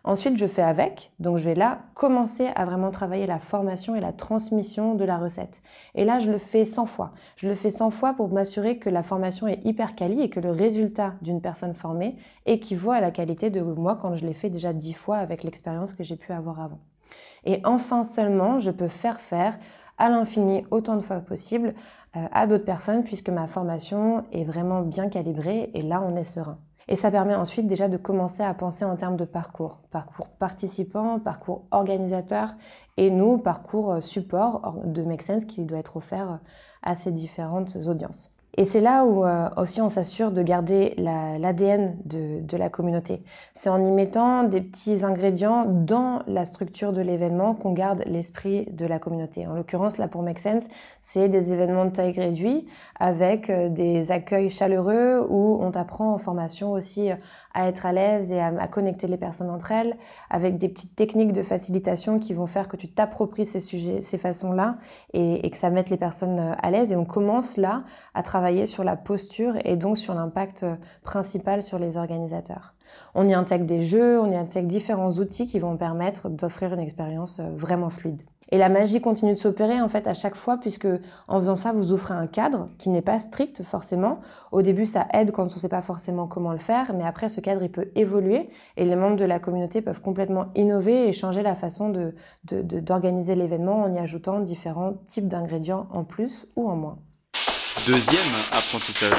Ensuite, 0.04 0.36
je 0.36 0.46
fais 0.46 0.62
avec. 0.62 1.12
Donc, 1.20 1.38
je 1.38 1.44
vais 1.44 1.54
là 1.54 1.82
commencer 1.94 2.48
à 2.56 2.64
vraiment 2.64 2.90
travailler 2.90 3.26
la 3.26 3.38
formation 3.38 3.94
et 3.94 4.00
la 4.00 4.12
transmission 4.12 4.94
de 4.94 5.04
la 5.04 5.16
recette. 5.16 5.62
Et 5.94 6.04
là, 6.04 6.18
je 6.18 6.30
le 6.30 6.38
fais 6.38 6.64
100 6.64 6.86
fois. 6.86 7.12
Je 7.36 7.48
le 7.48 7.54
fais 7.54 7.70
100 7.70 7.90
fois 7.90 8.14
pour 8.14 8.28
m'assurer 8.28 8.78
que 8.78 8.90
la 8.90 9.04
formation 9.04 9.46
est 9.46 9.64
hyper 9.64 9.94
quali 9.94 10.20
et 10.20 10.28
que 10.28 10.40
le 10.40 10.50
résultat 10.50 11.14
d'une 11.22 11.40
personne 11.40 11.74
formée 11.74 12.16
équivaut 12.46 12.90
à 12.90 13.00
la 13.00 13.12
qualité 13.12 13.50
de 13.50 13.60
moi 13.60 13.96
quand 14.00 14.16
je 14.16 14.26
l'ai 14.26 14.32
fait 14.32 14.50
déjà 14.50 14.72
10 14.72 14.92
fois 14.94 15.18
avec 15.18 15.44
l'expérience 15.44 15.94
que 15.94 16.02
j'ai 16.02 16.16
pu 16.16 16.32
avoir 16.32 16.60
avant. 16.60 16.80
Et 17.44 17.60
enfin 17.64 18.02
seulement, 18.02 18.58
je 18.58 18.70
peux 18.70 18.88
faire 18.88 19.20
faire 19.20 19.56
à 19.98 20.08
l'infini 20.08 20.64
autant 20.70 20.96
de 20.96 21.00
fois 21.00 21.20
possible 21.20 21.74
euh, 22.16 22.26
à 22.32 22.46
d'autres 22.46 22.64
personnes 22.64 23.04
puisque 23.04 23.28
ma 23.28 23.46
formation 23.46 24.24
est 24.32 24.44
vraiment 24.44 24.82
bien 24.82 25.08
calibrée 25.08 25.70
et 25.74 25.82
là, 25.82 26.02
on 26.02 26.16
est 26.16 26.24
serein. 26.24 26.58
Et 26.92 26.94
ça 26.94 27.10
permet 27.10 27.34
ensuite 27.34 27.66
déjà 27.66 27.88
de 27.88 27.96
commencer 27.96 28.42
à 28.42 28.52
penser 28.52 28.84
en 28.84 28.96
termes 28.96 29.16
de 29.16 29.24
parcours. 29.24 29.80
Parcours 29.90 30.28
participant, 30.28 31.18
parcours 31.18 31.64
organisateur 31.70 32.54
et 32.98 33.10
nous, 33.10 33.38
parcours 33.38 34.02
support 34.02 34.74
de 34.84 35.02
Make 35.02 35.22
Sense 35.22 35.46
qui 35.46 35.64
doit 35.64 35.78
être 35.78 35.96
offert 35.96 36.38
à 36.82 36.94
ces 36.94 37.10
différentes 37.10 37.76
audiences. 37.86 38.30
Et 38.58 38.64
c'est 38.66 38.82
là 38.82 39.06
où 39.06 39.24
euh, 39.24 39.48
aussi 39.56 39.80
on 39.80 39.88
s'assure 39.88 40.30
de 40.30 40.42
garder 40.42 40.94
l'ADN 40.98 41.96
de, 42.04 42.40
de, 42.42 42.56
la 42.58 42.68
communauté. 42.68 43.22
C'est 43.54 43.70
en 43.70 43.82
y 43.82 43.90
mettant 43.90 44.44
des 44.44 44.60
petits 44.60 45.06
ingrédients 45.06 45.64
dans 45.64 46.22
la 46.26 46.44
structure 46.44 46.92
de 46.92 47.00
l'événement 47.00 47.54
qu'on 47.54 47.72
garde 47.72 48.02
l'esprit 48.04 48.66
de 48.66 48.84
la 48.84 48.98
communauté. 48.98 49.46
En 49.46 49.54
l'occurrence, 49.54 49.96
là 49.96 50.06
pour 50.06 50.22
Make 50.22 50.38
Sense, 50.38 50.68
c'est 51.00 51.30
des 51.30 51.54
événements 51.54 51.86
de 51.86 51.92
taille 51.92 52.12
réduite 52.12 52.68
avec 53.00 53.48
euh, 53.48 53.70
des 53.70 54.12
accueils 54.12 54.50
chaleureux 54.50 55.26
où 55.30 55.58
on 55.62 55.70
t'apprend 55.70 56.12
en 56.12 56.18
formation 56.18 56.72
aussi 56.72 57.10
euh, 57.10 57.16
à 57.54 57.68
être 57.68 57.86
à 57.86 57.92
l'aise 57.92 58.32
et 58.32 58.40
à, 58.40 58.68
connecter 58.68 59.06
les 59.06 59.16
personnes 59.16 59.50
entre 59.50 59.72
elles, 59.72 59.96
avec 60.30 60.58
des 60.58 60.68
petites 60.68 60.94
techniques 60.94 61.32
de 61.32 61.42
facilitation 61.42 62.18
qui 62.18 62.34
vont 62.34 62.46
faire 62.46 62.68
que 62.68 62.76
tu 62.76 62.88
t'appropries 62.88 63.44
ces 63.44 63.60
sujets, 63.60 64.00
ces 64.00 64.18
façons-là 64.18 64.76
et, 65.14 65.46
et 65.46 65.50
que 65.50 65.56
ça 65.56 65.70
mette 65.70 65.90
les 65.90 65.96
personnes 65.96 66.54
à 66.60 66.70
l'aise. 66.70 66.92
Et 66.92 66.96
on 66.96 67.04
commence 67.04 67.56
là 67.56 67.84
à 68.14 68.22
travailler 68.22 68.42
travailler 68.42 68.66
sur 68.66 68.82
la 68.82 68.96
posture 68.96 69.54
et 69.64 69.76
donc 69.76 69.96
sur 69.96 70.14
l'impact 70.14 70.64
euh, 70.64 70.74
principal 71.04 71.62
sur 71.62 71.78
les 71.78 71.96
organisateurs. 71.96 72.74
On 73.14 73.28
y 73.28 73.34
intègre 73.34 73.66
des 73.66 73.80
jeux, 73.80 74.18
on 74.20 74.28
y 74.28 74.34
intègre 74.34 74.66
différents 74.66 75.12
outils 75.12 75.46
qui 75.46 75.60
vont 75.60 75.76
permettre 75.76 76.28
d'offrir 76.28 76.74
une 76.74 76.80
expérience 76.80 77.38
euh, 77.38 77.48
vraiment 77.54 77.88
fluide. 77.88 78.22
Et 78.52 78.58
la 78.58 78.68
magie 78.68 79.00
continue 79.00 79.32
de 79.32 79.38
s'opérer 79.38 79.80
en 79.80 79.88
fait 79.88 80.06
à 80.06 80.12
chaque 80.12 80.34
fois 80.34 80.58
puisque 80.58 80.86
en 81.26 81.38
faisant 81.38 81.56
ça, 81.56 81.72
vous 81.72 81.90
offrez 81.90 82.12
un 82.12 82.26
cadre 82.26 82.68
qui 82.76 82.90
n'est 82.90 83.00
pas 83.00 83.18
strict 83.18 83.62
forcément. 83.62 84.20
Au 84.52 84.60
début, 84.60 84.84
ça 84.84 85.08
aide 85.14 85.32
quand 85.32 85.44
on 85.44 85.54
ne 85.54 85.58
sait 85.58 85.70
pas 85.70 85.80
forcément 85.80 86.26
comment 86.26 86.52
le 86.52 86.58
faire, 86.58 86.92
mais 86.92 87.04
après, 87.04 87.30
ce 87.30 87.40
cadre, 87.40 87.62
il 87.62 87.72
peut 87.72 87.90
évoluer 87.94 88.50
et 88.76 88.84
les 88.84 88.94
membres 88.94 89.16
de 89.16 89.24
la 89.24 89.38
communauté 89.38 89.80
peuvent 89.80 90.02
complètement 90.02 90.48
innover 90.54 91.08
et 91.08 91.12
changer 91.12 91.42
la 91.42 91.54
façon 91.54 91.88
de, 91.88 92.14
d'organiser 92.44 93.36
l'événement 93.36 93.82
en 93.82 93.94
y 93.94 93.98
ajoutant 93.98 94.40
différents 94.40 94.98
types 95.08 95.28
d'ingrédients 95.28 95.86
en 95.90 96.04
plus 96.04 96.46
ou 96.54 96.68
en 96.68 96.76
moins. 96.76 96.98
Deuxième 97.86 98.34
apprentissage. 98.52 99.16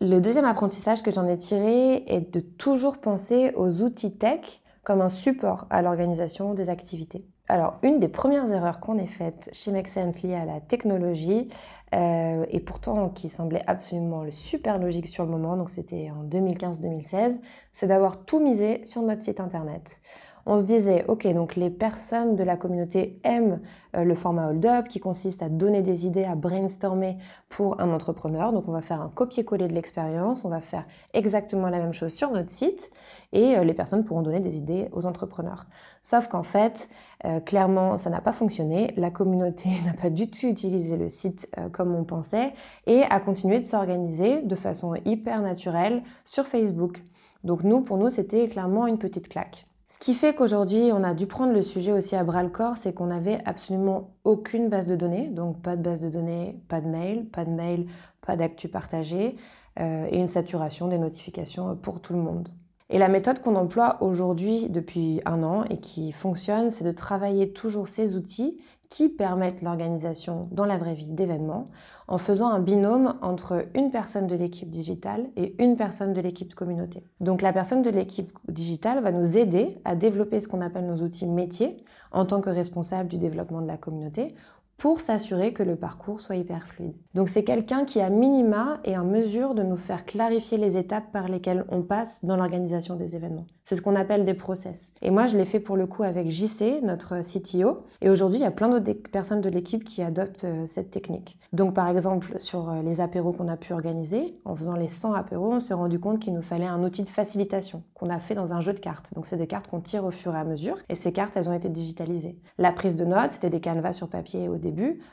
Le 0.00 0.18
deuxième 0.18 0.44
apprentissage 0.44 1.04
que 1.04 1.12
j'en 1.12 1.28
ai 1.28 1.38
tiré 1.38 2.02
est 2.08 2.34
de 2.34 2.40
toujours 2.40 2.98
penser 2.98 3.52
aux 3.54 3.82
outils 3.82 4.18
tech 4.18 4.60
comme 4.82 5.02
un 5.02 5.08
support 5.08 5.68
à 5.70 5.82
l'organisation 5.82 6.52
des 6.52 6.68
activités. 6.68 7.28
Alors, 7.48 7.78
une 7.82 8.00
des 8.00 8.08
premières 8.08 8.50
erreurs 8.50 8.80
qu'on 8.80 8.98
ait 8.98 9.06
faites 9.06 9.48
chez 9.52 9.70
Make 9.70 9.86
Sense 9.86 10.22
liées 10.22 10.34
à 10.34 10.44
la 10.44 10.60
technologie, 10.60 11.48
euh, 11.94 12.44
et 12.48 12.58
pourtant 12.58 13.08
qui 13.08 13.28
semblait 13.28 13.62
absolument 13.68 14.24
super 14.30 14.78
logique 14.78 15.06
sur 15.06 15.24
le 15.24 15.30
moment, 15.30 15.56
donc 15.56 15.70
c'était 15.70 16.10
en 16.10 16.24
2015-2016, 16.24 17.38
c'est 17.72 17.86
d'avoir 17.86 18.24
tout 18.24 18.40
misé 18.40 18.84
sur 18.84 19.02
notre 19.02 19.22
site 19.22 19.38
internet 19.38 20.00
on 20.48 20.60
se 20.60 20.64
disait, 20.64 21.04
ok, 21.08 21.26
donc 21.34 21.56
les 21.56 21.70
personnes 21.70 22.36
de 22.36 22.44
la 22.44 22.56
communauté 22.56 23.18
aiment 23.24 23.60
euh, 23.96 24.04
le 24.04 24.14
format 24.14 24.48
hold 24.48 24.64
up 24.64 24.86
qui 24.86 25.00
consiste 25.00 25.42
à 25.42 25.48
donner 25.48 25.82
des 25.82 26.06
idées, 26.06 26.24
à 26.24 26.36
brainstormer 26.36 27.18
pour 27.48 27.80
un 27.80 27.92
entrepreneur. 27.92 28.52
Donc 28.52 28.68
on 28.68 28.72
va 28.72 28.80
faire 28.80 29.00
un 29.00 29.08
copier-coller 29.08 29.66
de 29.66 29.74
l'expérience, 29.74 30.44
on 30.44 30.48
va 30.48 30.60
faire 30.60 30.84
exactement 31.14 31.68
la 31.68 31.78
même 31.78 31.92
chose 31.92 32.14
sur 32.14 32.30
notre 32.30 32.48
site 32.48 32.92
et 33.32 33.56
euh, 33.56 33.64
les 33.64 33.74
personnes 33.74 34.04
pourront 34.04 34.22
donner 34.22 34.38
des 34.38 34.56
idées 34.56 34.88
aux 34.92 35.04
entrepreneurs. 35.04 35.66
Sauf 36.00 36.28
qu'en 36.28 36.44
fait, 36.44 36.88
euh, 37.24 37.40
clairement, 37.40 37.96
ça 37.96 38.08
n'a 38.08 38.20
pas 38.20 38.32
fonctionné. 38.32 38.94
La 38.96 39.10
communauté 39.10 39.68
n'a 39.84 39.94
pas 39.94 40.10
du 40.10 40.30
tout 40.30 40.46
utilisé 40.46 40.96
le 40.96 41.08
site 41.08 41.50
comme 41.72 41.92
on 41.92 42.04
pensait 42.04 42.52
et 42.86 43.02
a 43.02 43.18
continué 43.18 43.58
de 43.58 43.64
s'organiser 43.64 44.42
de 44.42 44.54
façon 44.54 44.94
hyper 45.04 45.42
naturelle 45.42 46.04
sur 46.24 46.46
Facebook. 46.46 47.02
Donc 47.42 47.64
nous, 47.64 47.80
pour 47.80 47.98
nous, 47.98 48.10
c'était 48.10 48.48
clairement 48.48 48.86
une 48.86 48.98
petite 48.98 49.28
claque. 49.28 49.66
Ce 49.88 49.98
qui 49.98 50.14
fait 50.14 50.34
qu'aujourd'hui, 50.34 50.90
on 50.92 51.04
a 51.04 51.14
dû 51.14 51.26
prendre 51.26 51.52
le 51.52 51.62
sujet 51.62 51.92
aussi 51.92 52.16
à 52.16 52.24
bras 52.24 52.42
le 52.42 52.48
corps, 52.48 52.76
c'est 52.76 52.92
qu'on 52.92 53.06
n'avait 53.06 53.40
absolument 53.44 54.16
aucune 54.24 54.68
base 54.68 54.88
de 54.88 54.96
données, 54.96 55.28
donc 55.28 55.62
pas 55.62 55.76
de 55.76 55.82
base 55.82 56.02
de 56.02 56.08
données, 56.08 56.60
pas 56.68 56.80
de 56.80 56.88
mail, 56.88 57.26
pas 57.26 57.44
de 57.44 57.50
mail, 57.50 57.86
pas 58.20 58.36
d'actu 58.36 58.68
partagé, 58.68 59.36
euh, 59.78 60.08
et 60.10 60.18
une 60.18 60.26
saturation 60.26 60.88
des 60.88 60.98
notifications 60.98 61.76
pour 61.76 62.00
tout 62.00 62.14
le 62.14 62.18
monde. 62.18 62.48
Et 62.90 62.98
la 62.98 63.08
méthode 63.08 63.40
qu'on 63.40 63.56
emploie 63.56 63.98
aujourd'hui 64.00 64.68
depuis 64.68 65.20
un 65.24 65.42
an 65.42 65.64
et 65.70 65.78
qui 65.78 66.12
fonctionne, 66.12 66.70
c'est 66.70 66.84
de 66.84 66.92
travailler 66.92 67.52
toujours 67.52 67.88
ces 67.88 68.16
outils 68.16 68.58
qui 68.90 69.08
permettent 69.08 69.62
l'organisation 69.62 70.48
dans 70.52 70.64
la 70.64 70.78
vraie 70.78 70.94
vie 70.94 71.10
d'événements 71.10 71.66
en 72.08 72.18
faisant 72.18 72.48
un 72.48 72.60
binôme 72.60 73.14
entre 73.22 73.66
une 73.74 73.90
personne 73.90 74.26
de 74.26 74.36
l'équipe 74.36 74.68
digitale 74.68 75.26
et 75.36 75.60
une 75.62 75.76
personne 75.76 76.12
de 76.12 76.20
l'équipe 76.20 76.54
communauté. 76.54 77.02
Donc 77.20 77.42
la 77.42 77.52
personne 77.52 77.82
de 77.82 77.90
l'équipe 77.90 78.32
digitale 78.48 79.02
va 79.02 79.12
nous 79.12 79.36
aider 79.36 79.78
à 79.84 79.96
développer 79.96 80.40
ce 80.40 80.48
qu'on 80.48 80.60
appelle 80.60 80.86
nos 80.86 81.02
outils 81.02 81.26
métiers 81.26 81.84
en 82.12 82.24
tant 82.24 82.40
que 82.40 82.50
responsable 82.50 83.08
du 83.08 83.18
développement 83.18 83.60
de 83.60 83.66
la 83.66 83.76
communauté 83.76 84.34
pour 84.76 85.00
s'assurer 85.00 85.52
que 85.52 85.62
le 85.62 85.76
parcours 85.76 86.20
soit 86.20 86.36
hyper 86.36 86.66
fluide. 86.66 86.94
Donc 87.14 87.28
c'est 87.28 87.44
quelqu'un 87.44 87.84
qui 87.84 88.00
à 88.00 88.10
minima 88.10 88.78
est 88.84 88.96
en 88.96 89.04
mesure 89.04 89.54
de 89.54 89.62
nous 89.62 89.76
faire 89.76 90.04
clarifier 90.04 90.58
les 90.58 90.76
étapes 90.76 91.10
par 91.12 91.28
lesquelles 91.28 91.64
on 91.70 91.82
passe 91.82 92.24
dans 92.24 92.36
l'organisation 92.36 92.94
des 92.94 93.16
événements. 93.16 93.46
C'est 93.64 93.74
ce 93.74 93.82
qu'on 93.82 93.96
appelle 93.96 94.24
des 94.24 94.34
process. 94.34 94.92
Et 95.02 95.10
moi 95.10 95.26
je 95.26 95.36
l'ai 95.36 95.44
fait 95.44 95.60
pour 95.60 95.76
le 95.76 95.86
coup 95.86 96.02
avec 96.02 96.30
JC, 96.30 96.82
notre 96.82 97.20
CTO, 97.22 97.86
et 98.00 98.10
aujourd'hui 98.10 98.38
il 98.38 98.42
y 98.42 98.46
a 98.46 98.50
plein 98.50 98.68
d'autres 98.68 98.92
personnes 99.10 99.40
de 99.40 99.48
l'équipe 99.48 99.82
qui 99.82 100.02
adoptent 100.02 100.44
euh, 100.44 100.66
cette 100.66 100.90
technique. 100.90 101.38
Donc 101.52 101.74
par 101.74 101.88
exemple 101.88 102.36
sur 102.38 102.68
euh, 102.68 102.82
les 102.82 103.00
apéros 103.00 103.32
qu'on 103.32 103.48
a 103.48 103.56
pu 103.56 103.72
organiser, 103.72 104.38
en 104.44 104.54
faisant 104.54 104.76
les 104.76 104.88
100 104.88 105.14
apéros, 105.14 105.52
on 105.54 105.58
s'est 105.58 105.74
rendu 105.74 105.98
compte 105.98 106.20
qu'il 106.20 106.34
nous 106.34 106.42
fallait 106.42 106.66
un 106.66 106.84
outil 106.84 107.02
de 107.02 107.08
facilitation 107.08 107.82
qu'on 107.94 108.10
a 108.10 108.20
fait 108.20 108.34
dans 108.34 108.52
un 108.52 108.60
jeu 108.60 108.74
de 108.74 108.78
cartes. 108.78 109.12
Donc 109.14 109.26
c'est 109.26 109.36
des 109.36 109.46
cartes 109.46 109.68
qu'on 109.68 109.80
tire 109.80 110.04
au 110.04 110.10
fur 110.10 110.34
et 110.34 110.38
à 110.38 110.44
mesure 110.44 110.76
et 110.88 110.94
ces 110.94 111.12
cartes 111.12 111.36
elles 111.36 111.48
ont 111.48 111.54
été 111.54 111.68
digitalisées. 111.68 112.38
La 112.58 112.72
prise 112.72 112.94
de 112.94 113.04
notes, 113.04 113.32
c'était 113.32 113.50
des 113.50 113.60
canevas 113.60 113.92
sur 113.92 114.08
papier 114.08 114.48
au 114.48 114.56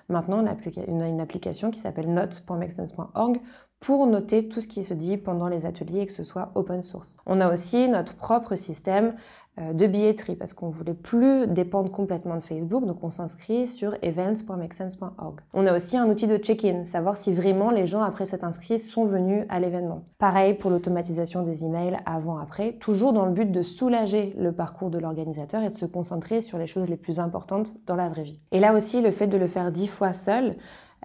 Maintenant, 0.10 0.44
on 0.44 1.00
a 1.00 1.08
une 1.08 1.22
application 1.22 1.72
qui 1.72 1.80
s'appelle 1.80 2.14
notes.makesense.org 2.14 3.40
pour 3.80 4.08
noter 4.08 4.48
tout 4.48 4.62
ce 4.62 4.68
qui 4.68 4.82
se 4.82 4.94
dit 4.94 5.18
pendant 5.18 5.50
les 5.50 5.66
ateliers 5.66 6.02
et 6.02 6.06
que 6.06 6.14
ce 6.14 6.24
soit 6.24 6.52
open 6.56 6.82
source. 6.82 7.18
On 7.26 7.42
a 7.42 7.52
aussi 7.54 7.90
notre 7.90 8.16
propre 8.16 8.56
système 8.56 9.16
de 9.58 9.86
billetterie 9.86 10.36
parce 10.36 10.54
qu'on 10.54 10.70
voulait 10.70 10.96
plus 10.96 11.48
dépendre 11.48 11.92
complètement 11.92 12.36
de 12.36 12.42
Facebook, 12.42 12.86
donc 12.86 13.04
on 13.04 13.10
s'inscrit 13.10 13.68
sur 13.68 13.96
events.makesense.org. 14.02 15.42
On 15.54 15.68
a 15.68 15.76
aussi 15.76 15.96
un 15.96 16.10
outil 16.10 16.28
de 16.28 16.38
check-in, 16.38 16.86
savoir 16.86 17.18
si 17.18 17.32
vraiment 17.32 17.70
les 17.70 17.86
gens 17.86 18.02
après 18.02 18.26
cet 18.26 18.44
inscrit 18.44 18.80
sont 18.80 19.06
venus 19.06 19.46
à 19.50 19.60
l'événement. 19.60 20.04
Pareil 20.18 20.56
pour 20.56 20.72
l'automatisation 20.72 21.44
des 21.44 21.66
emails 21.66 21.98
avant-après, 22.06 22.74
toujours 22.74 23.14
dans 23.14 23.26
le 23.26 23.32
but 23.32 23.52
de 23.52 23.62
soulager 23.62 24.34
le 24.38 24.52
parcours 24.52 24.90
de 24.90 24.98
l'organisateur 24.98 25.62
et 25.62 25.70
de 25.70 25.74
se 25.74 25.86
concentrer 25.86 26.42
sur 26.42 26.58
les 26.58 26.68
choses 26.68 26.90
les 26.90 26.98
plus 26.98 27.20
importantes 27.20 27.74
dans 27.86 27.96
la 27.96 28.10
vraie 28.10 28.24
vie. 28.24 28.40
Et 28.52 28.60
là 28.60 28.74
aussi, 28.74 29.02
le 29.02 29.12
fait 29.12 29.28
de 29.28 29.38
le 29.38 29.48
faire 29.48 29.72
dix 29.72 29.88
fois 29.88 30.14
seul, 30.14 30.50
euh, 30.50 30.56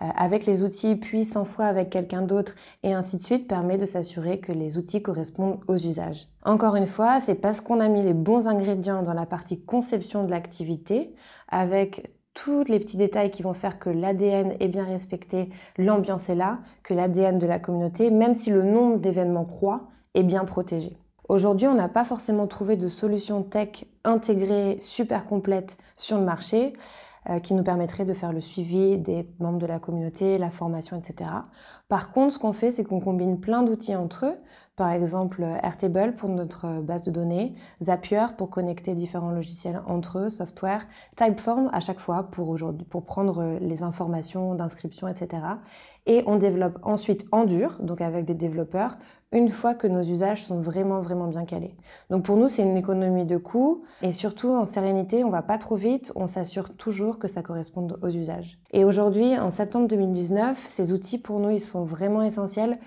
avec 0.01 0.47
les 0.47 0.63
outils, 0.63 0.97
puis 0.97 1.25
100 1.25 1.45
fois 1.45 1.67
avec 1.67 1.91
quelqu'un 1.91 2.23
d'autre, 2.23 2.55
et 2.83 2.93
ainsi 2.93 3.17
de 3.17 3.23
suite, 3.23 3.49
permet 3.49 3.79
de 3.79 3.87
s'assurer 3.87 4.39
que 4.41 4.53
les 4.53 4.79
outils 4.79 5.03
correspondent 5.03 5.61
aux 5.67 5.77
usages. 5.77 6.29
Encore 6.45 6.77
une 6.77 6.87
fois, 6.87 7.21
c'est 7.21 7.35
parce 7.35 7.61
qu'on 7.61 7.81
a 7.81 7.89
mis 7.89 8.03
les 8.03 8.15
bons 8.15 8.49
ingrédients 8.49 9.03
dans 9.03 9.15
la 9.15 9.27
partie 9.27 9.61
conception 9.61 10.25
de 10.25 10.31
l'activité, 10.31 11.15
avec 11.49 12.13
tous 12.35 12.63
les 12.69 12.79
petits 12.79 12.97
détails 12.97 13.33
qui 13.33 13.43
vont 13.43 13.53
faire 13.53 13.81
que 13.81 13.91
l'ADN 13.91 14.55
est 14.61 14.69
bien 14.69 14.85
respecté, 14.85 15.51
l'ambiance 15.77 16.29
est 16.29 16.37
là, 16.37 16.61
que 16.85 16.95
l'ADN 16.95 17.39
de 17.39 17.47
la 17.47 17.59
communauté, 17.59 18.11
même 18.11 18.35
si 18.35 18.51
le 18.51 18.63
nombre 18.63 18.99
d'événements 18.99 19.45
croît, 19.45 19.89
est 20.15 20.23
bien 20.23 20.45
protégé. 20.45 20.97
Aujourd'hui, 21.29 21.67
on 21.67 21.75
n'a 21.75 21.89
pas 21.89 22.05
forcément 22.05 22.47
trouvé 22.47 22.77
de 22.77 22.89
solution 22.89 23.43
tech 23.43 23.85
intégrée 24.05 24.79
super 24.81 25.27
complète 25.27 25.77
sur 25.97 26.17
le 26.17 26.25
marché. 26.25 26.73
Euh, 27.29 27.41
qui 27.41 27.53
nous 27.53 27.63
permettrait 27.63 28.07
de 28.07 28.15
faire 28.15 28.33
le 28.33 28.41
suivi 28.41 28.97
des 28.97 29.29
membres 29.39 29.59
de 29.59 29.67
la 29.67 29.79
communauté, 29.79 30.39
la 30.39 30.51
formation, 30.51 30.97
etc. 30.97 31.31
Par 31.89 32.11
contre, 32.13 32.33
ce 32.33 32.39
qu'on 32.39 32.55
fait, 32.55 32.71
c'est 32.71 32.85
qu'on 32.85 33.01
combine 33.01 33.39
plein 33.39 33.63
d'outils 33.63 33.95
entre 33.95 34.25
eux 34.27 34.37
par 34.79 34.93
exemple 34.93 35.45
Airtable 35.63 36.15
pour 36.15 36.29
notre 36.29 36.81
base 36.81 37.03
de 37.03 37.11
données, 37.11 37.53
Zapier 37.83 38.27
pour 38.39 38.49
connecter 38.49 38.95
différents 38.95 39.33
logiciels 39.33 39.83
entre 39.89 40.21
eux, 40.21 40.31
software, 40.31 40.87
Typeform 41.17 41.69
à 41.73 41.81
chaque 41.81 41.99
fois 41.99 42.31
pour, 42.31 42.57
prendre 43.05 43.59
les 43.61 43.83
informations 43.83 44.55
d'inscription, 44.55 45.09
etc. 45.09 45.43
Et 46.07 46.23
on 46.27 46.37
développe 46.37 46.79
ensuite 46.83 47.27
en 47.33 47.45
dur, 47.45 47.77
donc 47.81 48.01
avec 48.01 48.25
des 48.25 48.35
développeurs, 48.35 48.97
une 49.33 49.51
fois 49.51 49.75
que 49.75 49.87
nos 49.87 50.01
usages 50.01 50.45
sont 50.47 50.61
vraiment 50.61 51.01
vraiment 51.01 51.27
bien 51.27 51.45
calés. 51.45 51.75
Donc 52.09 52.25
pour 52.25 52.37
nous, 52.37 52.49
c'est 52.49 52.63
une 52.63 52.77
économie 52.79 53.27
de 53.27 53.37
coûts 53.37 53.83
et 54.01 54.13
surtout 54.13 54.49
en 54.49 54.65
sérénité, 54.65 55.23
on 55.25 55.29
va 55.29 55.43
pas 55.43 55.59
trop 55.59 55.77
vite, 55.77 56.13
on 56.15 56.27
s'assure 56.27 56.75
toujours 56.75 57.19
que 57.19 57.29
ça 57.29 57.43
corresponde 57.43 57.99
aux 58.01 58.09
usages. 58.09 58.59
Et 58.73 58.85
aujourd'hui, 58.85 59.37
en 59.39 59.51
septembre 59.51 59.89
2019, 59.89 60.67
ces 60.69 60.93
outils 60.93 61.19
pour 61.19 61.41
nous, 61.41 61.51
ils 61.51 61.61
sont 61.61 61.85
vraiment 61.85 62.23
essentiels 62.23 62.79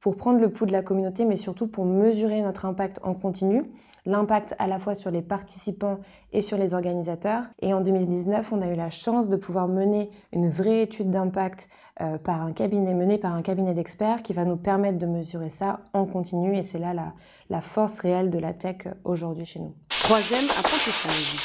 pour 0.00 0.16
prendre 0.16 0.40
le 0.40 0.50
pouls 0.50 0.66
de 0.66 0.72
la 0.72 0.82
communauté, 0.82 1.24
mais 1.24 1.36
surtout 1.36 1.66
pour 1.66 1.84
mesurer 1.84 2.42
notre 2.42 2.64
impact 2.64 3.00
en 3.02 3.14
continu 3.14 3.64
l'impact 4.06 4.54
à 4.58 4.66
la 4.66 4.78
fois 4.78 4.94
sur 4.94 5.10
les 5.10 5.22
participants 5.22 5.98
et 6.32 6.42
sur 6.42 6.58
les 6.58 6.74
organisateurs. 6.74 7.44
Et 7.60 7.74
en 7.74 7.80
2019, 7.80 8.52
on 8.52 8.60
a 8.60 8.68
eu 8.68 8.74
la 8.74 8.90
chance 8.90 9.28
de 9.28 9.36
pouvoir 9.36 9.68
mener 9.68 10.10
une 10.32 10.48
vraie 10.48 10.82
étude 10.82 11.10
d'impact 11.10 11.68
euh, 12.00 12.18
par 12.18 12.42
un 12.42 12.52
cabinet, 12.52 12.94
menée 12.94 13.18
par 13.18 13.34
un 13.34 13.42
cabinet 13.42 13.74
d'experts 13.74 14.22
qui 14.22 14.32
va 14.32 14.44
nous 14.44 14.56
permettre 14.56 14.98
de 14.98 15.06
mesurer 15.06 15.50
ça 15.50 15.80
en 15.92 16.06
continu. 16.06 16.56
Et 16.56 16.62
c'est 16.62 16.78
là 16.78 16.94
la, 16.94 17.12
la 17.50 17.60
force 17.60 17.98
réelle 17.98 18.30
de 18.30 18.38
la 18.38 18.52
tech 18.52 18.88
aujourd'hui 19.04 19.44
chez 19.44 19.60
nous. 19.60 19.74
Troisième 20.00 20.48
apprentissage. 20.58 21.36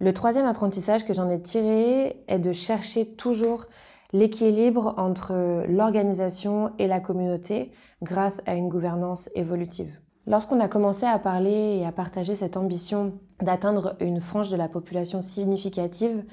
Le 0.00 0.12
troisième 0.14 0.46
apprentissage 0.46 1.04
que 1.04 1.12
j'en 1.12 1.28
ai 1.28 1.40
tiré 1.42 2.16
est 2.26 2.38
de 2.38 2.52
chercher 2.52 3.06
toujours 3.06 3.66
l'équilibre 4.12 4.94
entre 4.96 5.64
l'organisation 5.68 6.72
et 6.78 6.86
la 6.86 7.00
communauté 7.00 7.72
grâce 8.02 8.42
à 8.46 8.54
une 8.54 8.68
gouvernance 8.68 9.30
évolutive. 9.34 9.92
Lorsqu'on 10.26 10.60
a 10.60 10.68
commencé 10.68 11.06
à 11.06 11.18
parler 11.18 11.78
et 11.80 11.86
à 11.86 11.92
partager 11.92 12.34
cette 12.34 12.56
ambition 12.56 13.14
d'atteindre 13.40 13.96
une 14.00 14.20
frange 14.20 14.50
de 14.50 14.56
la 14.56 14.68
population 14.68 15.20
significative, 15.20 16.24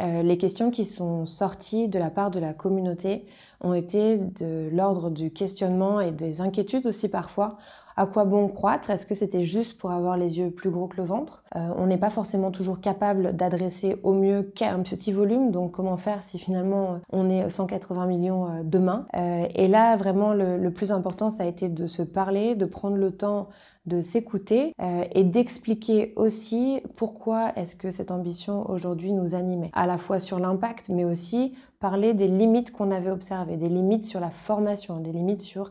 euh, 0.00 0.22
les 0.22 0.38
questions 0.38 0.70
qui 0.70 0.84
sont 0.84 1.26
sorties 1.26 1.88
de 1.88 1.98
la 1.98 2.10
part 2.10 2.30
de 2.30 2.38
la 2.38 2.52
communauté 2.52 3.26
ont 3.60 3.74
été 3.74 4.18
de 4.18 4.68
l'ordre 4.72 5.10
du 5.10 5.32
questionnement 5.32 6.00
et 6.00 6.12
des 6.12 6.40
inquiétudes 6.40 6.86
aussi 6.86 7.08
parfois 7.08 7.58
à 7.98 8.06
quoi 8.06 8.24
bon 8.24 8.46
croître? 8.46 8.90
Est-ce 8.90 9.04
que 9.04 9.14
c'était 9.14 9.42
juste 9.42 9.76
pour 9.76 9.90
avoir 9.90 10.16
les 10.16 10.38
yeux 10.38 10.50
plus 10.50 10.70
gros 10.70 10.86
que 10.86 10.96
le 10.98 11.02
ventre? 11.02 11.42
Euh, 11.56 11.68
On 11.76 11.88
n'est 11.88 11.98
pas 11.98 12.10
forcément 12.10 12.52
toujours 12.52 12.80
capable 12.80 13.34
d'adresser 13.34 13.96
au 14.04 14.12
mieux 14.12 14.44
qu'un 14.44 14.80
petit 14.84 15.10
volume, 15.10 15.50
donc 15.50 15.72
comment 15.72 15.96
faire 15.96 16.22
si 16.22 16.38
finalement 16.38 16.94
euh, 16.94 16.98
on 17.10 17.28
est 17.28 17.48
180 17.48 18.06
millions 18.06 18.46
euh, 18.46 18.62
demain? 18.62 19.06
Et 19.54 19.66
là, 19.66 19.96
vraiment, 19.96 20.32
le, 20.32 20.58
le, 20.58 20.70
plus 20.70 20.92
important, 20.92 21.30
ça 21.30 21.42
a 21.42 21.46
été 21.46 21.68
de 21.68 21.86
se 21.88 22.02
parler, 22.02 22.54
de 22.54 22.66
prendre 22.66 22.96
le 22.96 23.10
temps 23.10 23.48
de 23.86 24.02
s'écouter 24.02 24.74
et 25.14 25.24
d'expliquer 25.24 26.12
aussi 26.16 26.82
pourquoi 26.96 27.52
est-ce 27.56 27.74
que 27.74 27.90
cette 27.90 28.10
ambition 28.10 28.68
aujourd'hui 28.70 29.14
nous 29.14 29.34
animait, 29.34 29.70
à 29.72 29.86
la 29.86 29.96
fois 29.96 30.18
sur 30.18 30.38
l'impact, 30.38 30.90
mais 30.90 31.06
aussi 31.06 31.54
parler 31.80 32.12
des 32.12 32.28
limites 32.28 32.70
qu'on 32.70 32.90
avait 32.90 33.10
observées, 33.10 33.56
des 33.56 33.68
limites 33.68 34.04
sur 34.04 34.20
la 34.20 34.30
formation, 34.30 35.00
des 35.00 35.12
limites 35.12 35.40
sur 35.40 35.70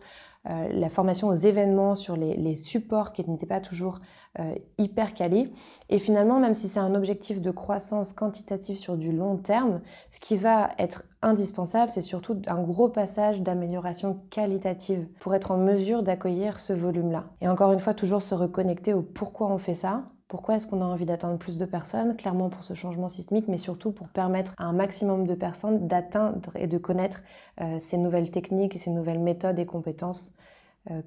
euh, 0.50 0.70
la 0.72 0.90
formation 0.90 1.28
aux 1.28 1.34
événements, 1.34 1.96
sur 1.96 2.16
les, 2.16 2.56
supports 2.56 3.12
qui 3.12 3.28
n'étaient 3.30 3.46
pas 3.46 3.60
toujours 3.60 4.00
euh, 4.40 4.56
hyper 4.78 5.14
calés. 5.14 5.52
Et 5.90 6.00
finalement, 6.00 6.40
même 6.40 6.54
si 6.54 6.68
c'est 6.68 6.80
un 6.80 6.96
objectif 6.96 7.42
de 7.42 7.52
croissance 7.52 8.14
quantitative 8.14 8.78
sur 8.78 8.98
du 8.98 9.12
long 9.12 9.38
terme, 9.38 9.82
ce 10.12 10.20
qui 10.20 10.38
va 10.38 10.70
être 10.80 11.04
indispensable, 11.22 11.90
c'est 11.90 12.02
surtout 12.02 12.42
un 12.48 12.62
gros 12.62 12.88
passage 12.90 13.42
d'amélioration 13.42 14.22
qualitative 14.30 15.08
pour 15.20 15.36
être 15.36 15.52
en 15.52 15.58
mesure 15.58 16.04
d'accueillir 16.04 16.60
ce 16.60 16.74
volume-là. 16.74 17.26
Et 17.42 17.48
encore 17.48 17.74
une 17.74 17.80
fois, 17.80 17.94
toujours 17.94 18.22
se 18.22 18.36
reconnecter 18.36 18.94
au 18.94 19.02
pourquoi 19.02 19.48
on 19.48 19.58
fait 19.58 19.74
ça, 19.74 20.04
pourquoi 20.28 20.56
est-ce 20.56 20.68
qu'on 20.68 20.82
a 20.82 20.86
envie 20.86 21.06
d'atteindre 21.06 21.38
plus 21.38 21.58
de 21.58 21.66
personnes 21.66 22.18
Clairement 22.18 22.50
pour 22.50 22.64
ce 22.64 22.74
changement 22.74 23.08
sismique, 23.08 23.48
mais 23.48 23.58
surtout 23.58 23.92
pour 23.92 24.10
permettre 24.10 24.54
à 24.58 24.66
un 24.66 24.74
maximum 24.74 25.26
de 25.26 25.34
personnes 25.36 25.88
d'atteindre 25.88 26.56
et 26.58 26.68
de 26.68 26.78
connaître 26.78 27.24
euh, 27.62 27.80
ces 27.80 27.98
nouvelles 27.98 28.30
techniques, 28.30 28.78
ces 28.78 28.90
nouvelles 28.90 29.20
méthodes 29.20 29.58
et 29.60 29.66
compétences 29.66 30.34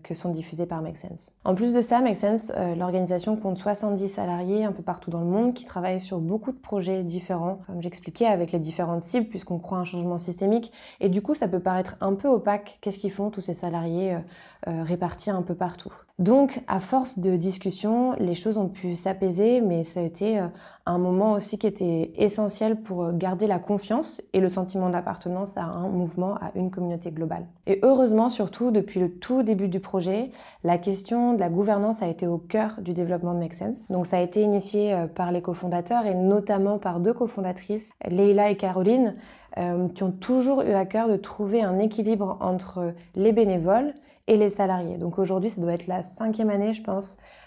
que 0.03 0.15
sont 0.15 0.31
diffusées 0.31 0.67
par 0.67 0.83
Make 0.83 0.97
Sense. 0.97 1.33
En 1.45 1.55
plus 1.55 1.73
de 1.73 1.81
ça, 1.81 2.01
Make 2.01 2.17
Sense, 2.17 2.53
euh, 2.57 2.75
l'organisation 2.75 3.37
compte 3.37 3.59
70 3.59 4.09
salariés 4.09 4.65
un 4.65 4.73
peu 4.73 4.83
partout 4.83 5.11
dans 5.11 5.21
le 5.21 5.27
monde 5.27 5.55
qui 5.55 5.65
travaillent 5.65 6.01
sur 6.01 6.19
beaucoup 6.19 6.53
de 6.53 6.59
projets 6.59 7.03
différents, 7.03 7.61
comme 7.67 7.83
j'expliquais, 7.83 8.27
avec 8.27 8.53
les 8.53 8.59
différentes 8.59 9.03
cibles, 9.03 9.27
puisqu'on 9.27 9.59
croit 9.59 9.79
un 9.79 9.85
changement 9.85 10.19
systémique. 10.19 10.73
Et 11.01 11.09
du 11.09 11.23
coup, 11.23 11.35
ça 11.35 11.49
peut 11.49 11.61
paraître 11.61 11.97
un 12.01 12.15
peu 12.15 12.29
opaque. 12.29 12.79
Qu'est-ce 12.81 12.99
qu'ils 12.99 13.13
font 13.13 13.31
tous 13.31 13.41
ces 13.41 13.55
salariés 13.55 14.19
euh, 14.69 14.83
répartis 14.83 15.31
un 15.31 15.43
peu 15.43 15.55
partout? 15.55 15.93
Donc, 16.21 16.61
à 16.69 16.81
force 16.81 17.19
de 17.19 17.35
discussion, 17.35 18.13
les 18.19 18.35
choses 18.35 18.59
ont 18.59 18.69
pu 18.69 18.95
s'apaiser, 18.95 19.63
mais 19.63 19.85
ça 19.85 20.01
a 20.01 20.03
été 20.03 20.39
euh, 20.39 20.49
un 20.85 20.99
moment 20.99 21.33
aussi 21.33 21.57
qui 21.57 21.67
était 21.67 22.13
essentiel 22.15 22.77
pour 22.77 23.05
euh, 23.05 23.13
garder 23.13 23.47
la 23.47 23.59
confiance 23.59 24.21
et 24.35 24.41
le 24.41 24.49
sentiment 24.49 24.91
d'appartenance 24.91 25.57
à 25.57 25.63
un 25.63 25.89
mouvement, 25.89 26.35
à 26.35 26.51
une 26.57 26.71
communauté 26.71 27.11
globale. 27.11 27.47
Et 27.67 27.81
heureusement, 27.83 28.29
surtout, 28.29 28.71
depuis 28.71 29.01
le 29.01 29.11
tout 29.11 29.43
début 29.43 29.69
du 29.71 29.81
projet, 29.81 30.31
la 30.65 30.79
question 30.79 31.35
de 31.35 31.41
la 31.41 31.49
gouvernance 31.49 32.03
a 32.03 32.09
été 32.09 32.27
au 32.27 32.39
cœur 32.39 32.77
du 32.81 32.93
développement 32.93 33.35
de 33.35 33.39
Make 33.39 33.55
Sense. 33.55 33.89
Donc, 33.89 34.07
ça 34.07 34.19
a 34.19 34.21
été 34.21 34.43
initié 34.43 34.93
euh, 34.93 35.07
par 35.07 35.33
les 35.33 35.41
cofondateurs 35.43 36.07
et 36.07 36.15
notamment 36.15 36.79
par 36.79 37.01
deux 37.01 37.15
cofondatrices, 37.15 37.93
Leila 38.07 38.51
et 38.51 38.57
Caroline, 38.57 39.15
qui 39.95 40.05
ont 40.05 40.13
toujours 40.13 40.63
eu 40.63 40.75
à 40.75 40.87
cœur 40.87 41.09
de 41.09 41.17
trouver 41.17 41.61
un 41.61 41.81
équilibre 41.81 42.39
entre 42.41 42.95
les 43.17 43.33
bénévoles 43.33 43.95
et 44.31 44.37
les 44.37 44.49
salariés. 44.49 44.97
Donc 44.97 45.19
aujourd'hui, 45.19 45.51
ça 45.51 45.61
doit 45.61 45.73
être 45.73 45.89
la 45.89 46.03
cinquième 46.05 46.51
année, 46.51 46.73
je 46.73 46.83
pense, 46.83 47.17
euh, 47.17 47.40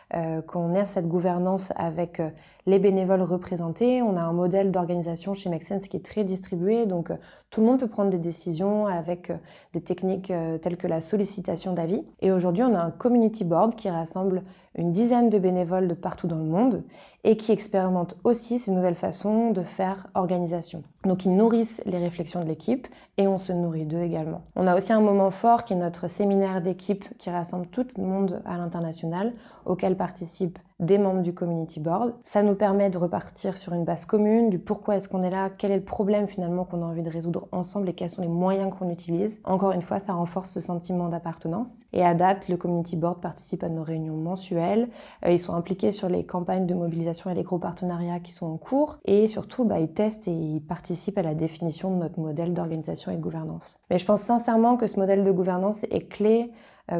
qu'on 0.45 0.73
ait 0.73 0.85
cette 0.85 1.07
gouvernance 1.07 1.73
avec 1.75 2.19
euh, 2.19 2.29
les 2.65 2.79
bénévoles 2.79 3.21
représentés. 3.21 4.01
On 4.01 4.15
a 4.15 4.21
un 4.21 4.33
modèle 4.33 4.71
d'organisation 4.71 5.33
chez 5.33 5.49
Make 5.49 5.63
Sense 5.63 5.87
qui 5.87 5.97
est 5.97 6.05
très 6.05 6.23
distribué, 6.23 6.85
donc 6.85 7.11
euh, 7.11 7.15
tout 7.49 7.61
le 7.61 7.67
monde 7.67 7.79
peut 7.79 7.87
prendre 7.87 8.09
des 8.09 8.19
décisions 8.19 8.87
avec 8.87 9.31
des 9.73 9.81
techniques 9.81 10.33
telles 10.61 10.77
que 10.77 10.87
la 10.87 11.01
sollicitation 11.01 11.73
d'avis. 11.73 12.03
Et 12.21 12.31
aujourd'hui, 12.31 12.63
on 12.63 12.73
a 12.73 12.79
un 12.79 12.91
community 12.91 13.43
board 13.43 13.75
qui 13.75 13.89
rassemble 13.89 14.43
une 14.75 14.91
dizaine 14.91 15.29
de 15.29 15.37
bénévoles 15.37 15.87
de 15.87 15.93
partout 15.93 16.27
dans 16.27 16.37
le 16.37 16.43
monde 16.43 16.83
et 17.23 17.37
qui 17.37 17.51
expérimentent 17.51 18.17
aussi 18.23 18.59
ces 18.59 18.71
nouvelles 18.71 18.95
façons 18.95 19.51
de 19.51 19.61
faire 19.61 20.07
organisation. 20.15 20.83
Donc 21.05 21.25
ils 21.25 21.35
nourrissent 21.35 21.81
les 21.85 21.97
réflexions 21.97 22.41
de 22.41 22.47
l'équipe 22.47 22.87
et 23.17 23.27
on 23.27 23.37
se 23.37 23.53
nourrit 23.53 23.85
d'eux 23.85 24.01
également. 24.01 24.41
On 24.55 24.67
a 24.67 24.75
aussi 24.75 24.93
un 24.93 25.01
moment 25.01 25.31
fort 25.31 25.63
qui 25.63 25.73
est 25.73 25.77
notre 25.77 26.07
séminaire 26.07 26.61
d'équipe 26.61 27.05
qui 27.17 27.29
rassemble 27.29 27.67
tout 27.67 27.85
le 27.97 28.03
monde 28.03 28.41
à 28.45 28.57
l'international 28.57 29.33
auquel 29.65 29.95
participent 29.95 30.59
des 30.79 30.97
membres 30.97 31.21
du 31.21 31.33
community 31.33 31.79
board. 31.79 32.13
Ça 32.23 32.43
nous 32.43 32.55
permet 32.55 32.89
de 32.89 32.97
repartir 32.97 33.57
sur 33.57 33.73
une 33.73 33.83
base 33.83 34.05
commune 34.05 34.49
du 34.49 34.59
pourquoi 34.59 34.95
est-ce 34.95 35.07
qu'on 35.07 35.21
est 35.21 35.29
là, 35.29 35.49
quel 35.49 35.71
est 35.71 35.77
le 35.77 35.83
problème 35.83 36.27
finalement 36.27 36.65
qu'on 36.65 36.81
a 36.81 36.85
envie 36.85 37.01
de 37.01 37.09
résoudre 37.09 37.47
ensemble 37.51 37.89
et 37.89 37.93
quels 37.93 38.09
sont 38.09 38.21
les 38.21 38.27
moyens 38.27 38.73
qu'on 38.77 38.89
utilise. 38.89 39.39
Encore 39.43 39.71
une 39.71 39.81
fois, 39.81 39.99
ça 39.99 40.13
renforce 40.13 40.51
ce 40.51 40.59
sentiment 40.59 41.09
d'appartenance. 41.09 41.79
Et 41.93 42.03
à 42.03 42.13
date, 42.13 42.49
le 42.49 42.57
community 42.57 42.95
board 42.95 43.19
participe 43.19 43.63
à 43.63 43.69
nos 43.69 43.83
réunions 43.83 44.17
mensuelles. 44.17 44.89
Euh, 45.25 45.31
ils 45.31 45.39
sont 45.39 45.53
impliqués 45.53 45.91
sur 45.91 46.09
les 46.09 46.25
campagnes 46.25 46.65
de 46.65 46.73
mobilisation 46.73 47.29
et 47.29 47.33
les 47.33 47.43
gros 47.43 47.59
partenariats 47.59 48.19
qui 48.19 48.31
sont 48.31 48.47
en 48.47 48.57
cours. 48.57 48.97
Et 49.05 49.27
surtout, 49.27 49.63
bah, 49.63 49.79
ils 49.79 49.91
testent 49.91 50.27
et 50.27 50.31
ils 50.31 50.61
participent 50.61 51.17
à 51.17 51.23
la 51.23 51.35
définition 51.35 51.91
de 51.91 51.99
notre 52.01 52.19
modèle 52.19 52.53
d'organisation 52.53 53.11
et 53.11 53.15
de 53.15 53.21
gouvernance. 53.21 53.79
Mais 53.89 53.97
je 53.97 54.05
pense 54.05 54.21
sincèrement 54.21 54.77
que 54.77 54.87
ce 54.87 54.99
modèle 54.99 55.23
de 55.23 55.31
gouvernance 55.31 55.83
est 55.85 56.07
clé 56.07 56.51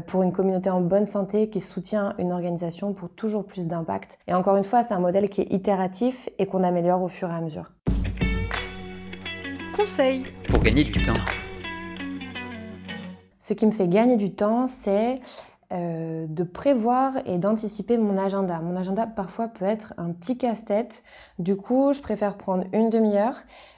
pour 0.07 0.23
une 0.23 0.31
communauté 0.31 0.69
en 0.69 0.81
bonne 0.81 1.05
santé 1.05 1.49
qui 1.49 1.59
soutient 1.59 2.15
une 2.17 2.31
organisation 2.31 2.93
pour 2.93 3.09
toujours 3.09 3.45
plus 3.45 3.67
d'impact. 3.67 4.17
Et 4.27 4.33
encore 4.33 4.55
une 4.55 4.63
fois, 4.63 4.81
c'est 4.83 4.93
un 4.93 4.99
modèle 4.99 5.29
qui 5.29 5.41
est 5.41 5.51
itératif 5.51 6.29
et 6.39 6.45
qu'on 6.45 6.63
améliore 6.63 7.01
au 7.01 7.09
fur 7.09 7.29
et 7.29 7.33
à 7.33 7.41
mesure. 7.41 7.71
Conseil 9.75 10.25
pour 10.49 10.61
gagner 10.61 10.83
du 10.83 10.93
temps. 10.93 11.13
Ce 13.39 13.53
qui 13.53 13.65
me 13.65 13.71
fait 13.71 13.89
gagner 13.89 14.15
du 14.15 14.33
temps, 14.33 14.67
c'est 14.67 15.19
euh, 15.73 16.27
de 16.27 16.43
prévoir 16.43 17.17
et 17.25 17.37
d'anticiper 17.37 17.97
mon 17.97 18.17
agenda. 18.17 18.59
Mon 18.59 18.77
agenda 18.77 19.07
parfois 19.07 19.47
peut 19.47 19.65
être 19.65 19.93
un 19.97 20.11
petit 20.11 20.37
casse-tête. 20.37 21.03
Du 21.39 21.57
coup, 21.57 21.91
je 21.91 22.01
préfère 22.01 22.37
prendre 22.37 22.65
une 22.71 22.89
demi-heure, 22.89 23.35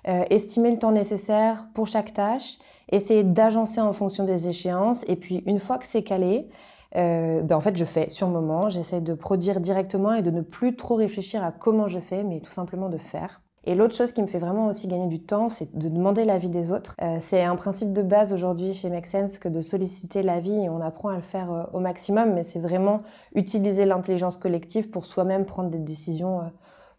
euh, 0.08 0.24
estimer 0.30 0.70
le 0.70 0.78
temps 0.78 0.92
nécessaire 0.92 1.66
pour 1.74 1.88
chaque 1.88 2.14
tâche 2.14 2.58
essayer 2.92 3.24
d'agencer 3.24 3.82
en 3.82 3.94
fonction 3.94 4.24
des 4.24 4.48
échéances. 4.48 5.04
Et 5.08 5.16
puis 5.16 5.44
une 5.46 5.60
fois 5.60 5.78
que 5.78 5.86
c'est 5.86 6.04
calé, 6.04 6.48
euh, 6.96 7.42
ben 7.42 7.56
en 7.56 7.60
fait, 7.60 7.76
je 7.76 7.86
fais 7.86 8.10
sur 8.10 8.28
le 8.28 8.34
moment. 8.34 8.70
J'essaie 8.70 9.02
de 9.02 9.14
produire 9.14 9.60
directement 9.60 10.14
et 10.14 10.22
de 10.22 10.32
ne 10.32 10.42
plus 10.42 10.76
trop 10.76 10.96
réfléchir 10.96 11.44
à 11.44 11.52
comment 11.52 11.88
je 11.88 12.00
fais, 12.00 12.24
mais 12.24 12.40
tout 12.40 12.52
simplement 12.52 12.90
de 12.90 12.98
faire. 12.98 13.42
Et 13.68 13.74
l'autre 13.74 13.96
chose 13.96 14.12
qui 14.12 14.22
me 14.22 14.28
fait 14.28 14.38
vraiment 14.38 14.68
aussi 14.68 14.88
gagner 14.88 15.08
du 15.08 15.20
temps, 15.20 15.50
c'est 15.50 15.76
de 15.76 15.90
demander 15.90 16.24
l'avis 16.24 16.50
des 16.50 16.72
autres. 16.72 16.96
Euh, 17.02 17.18
c'est 17.20 17.42
un 17.42 17.56
principe 17.56 17.94
de 17.94 18.04
base 18.04 18.32
aujourd'hui 18.32 18.76
chez 18.76 18.92
Make 18.92 19.08
Sense 19.08 19.40
que 19.40 19.50
de 19.50 19.60
solliciter 19.60 20.22
l'avis 20.22 20.66
et 20.66 20.70
on 20.70 20.82
apprend 20.82 21.10
à 21.10 21.16
le 21.16 21.22
faire 21.22 21.52
euh, 21.52 21.64
au 21.74 21.80
maximum, 21.80 22.34
mais 22.34 22.44
c'est 22.44 22.60
vraiment 22.60 23.02
utiliser 23.34 23.86
l'intelligence 23.86 24.38
collective 24.38 24.92
pour 24.92 25.06
soi-même 25.06 25.46
prendre 25.46 25.72
des 25.72 25.80
décisions 25.80 26.42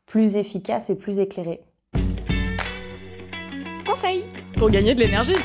plus 0.07 0.37
efficaces 0.37 0.91
et 0.91 0.97
plus 0.97 1.21
éclairées. 1.21 1.63
Conseil 3.87 4.25
pour 4.59 4.69
gagner 4.71 4.97
de 4.97 5.01
l'énergie 5.01 5.37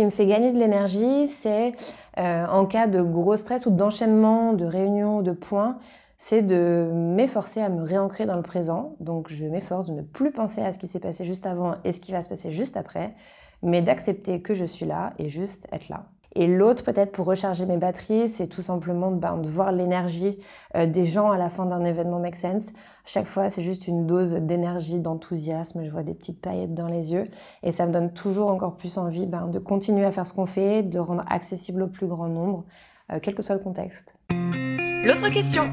qui 0.00 0.06
me 0.06 0.10
fait 0.10 0.24
gagner 0.24 0.50
de 0.50 0.58
l'énergie, 0.58 1.28
c'est 1.28 1.72
euh, 2.16 2.46
en 2.46 2.64
cas 2.64 2.86
de 2.86 3.02
gros 3.02 3.36
stress 3.36 3.66
ou 3.66 3.70
d'enchaînement, 3.70 4.54
de 4.54 4.64
réunions, 4.64 5.20
de 5.20 5.32
points, 5.32 5.76
c'est 6.16 6.40
de 6.40 6.88
m'efforcer 6.90 7.60
à 7.60 7.68
me 7.68 7.82
réancrer 7.82 8.24
dans 8.24 8.36
le 8.36 8.42
présent. 8.42 8.96
Donc 9.00 9.28
je 9.30 9.44
m'efforce 9.44 9.88
de 9.88 9.92
ne 9.92 10.00
plus 10.00 10.32
penser 10.32 10.62
à 10.62 10.72
ce 10.72 10.78
qui 10.78 10.88
s'est 10.88 11.00
passé 11.00 11.26
juste 11.26 11.44
avant 11.44 11.74
et 11.84 11.92
ce 11.92 12.00
qui 12.00 12.12
va 12.12 12.22
se 12.22 12.30
passer 12.30 12.50
juste 12.50 12.78
après, 12.78 13.14
mais 13.62 13.82
d'accepter 13.82 14.40
que 14.40 14.54
je 14.54 14.64
suis 14.64 14.86
là 14.86 15.12
et 15.18 15.28
juste 15.28 15.66
être 15.70 15.90
là. 15.90 16.06
Et 16.36 16.46
l'autre, 16.46 16.84
peut-être 16.84 17.10
pour 17.10 17.26
recharger 17.26 17.66
mes 17.66 17.76
batteries, 17.76 18.28
c'est 18.28 18.46
tout 18.46 18.62
simplement 18.62 19.10
ben, 19.10 19.36
de 19.38 19.48
voir 19.48 19.72
l'énergie 19.72 20.38
euh, 20.76 20.86
des 20.86 21.04
gens 21.04 21.30
à 21.32 21.38
la 21.38 21.50
fin 21.50 21.66
d'un 21.66 21.84
événement 21.84 22.20
Make 22.20 22.36
Sense. 22.36 22.68
Chaque 23.04 23.26
fois, 23.26 23.48
c'est 23.48 23.62
juste 23.62 23.88
une 23.88 24.06
dose 24.06 24.34
d'énergie, 24.34 25.00
d'enthousiasme. 25.00 25.84
Je 25.84 25.90
vois 25.90 26.04
des 26.04 26.14
petites 26.14 26.40
paillettes 26.40 26.74
dans 26.74 26.86
les 26.86 27.12
yeux. 27.12 27.24
Et 27.64 27.72
ça 27.72 27.86
me 27.86 27.92
donne 27.92 28.12
toujours 28.12 28.50
encore 28.50 28.76
plus 28.76 28.96
envie 28.96 29.26
ben, 29.26 29.48
de 29.48 29.58
continuer 29.58 30.04
à 30.04 30.12
faire 30.12 30.26
ce 30.26 30.32
qu'on 30.32 30.46
fait, 30.46 30.84
de 30.84 31.00
rendre 31.00 31.24
accessible 31.28 31.82
au 31.82 31.88
plus 31.88 32.06
grand 32.06 32.28
nombre, 32.28 32.64
euh, 33.12 33.18
quel 33.20 33.34
que 33.34 33.42
soit 33.42 33.56
le 33.56 33.62
contexte. 33.62 34.14
L'autre 34.30 35.28
question. 35.30 35.68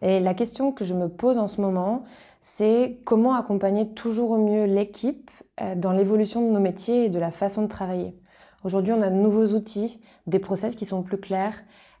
Et 0.00 0.20
la 0.20 0.32
question 0.32 0.72
que 0.72 0.84
je 0.84 0.94
me 0.94 1.08
pose 1.08 1.38
en 1.38 1.46
ce 1.46 1.60
moment, 1.60 2.04
c'est 2.40 3.00
comment 3.04 3.34
accompagner 3.34 3.90
toujours 3.90 4.30
au 4.30 4.38
mieux 4.38 4.64
l'équipe 4.64 5.30
euh, 5.60 5.74
dans 5.74 5.92
l'évolution 5.92 6.46
de 6.46 6.52
nos 6.52 6.60
métiers 6.60 7.06
et 7.06 7.08
de 7.10 7.18
la 7.18 7.30
façon 7.30 7.62
de 7.62 7.68
travailler. 7.68 8.14
Aujourd'hui, 8.64 8.94
on 8.94 9.02
a 9.02 9.10
de 9.10 9.16
nouveaux 9.16 9.48
outils, 9.54 10.00
des 10.26 10.38
process 10.38 10.74
qui 10.74 10.86
sont 10.86 11.02
plus 11.02 11.18
clairs, 11.18 11.54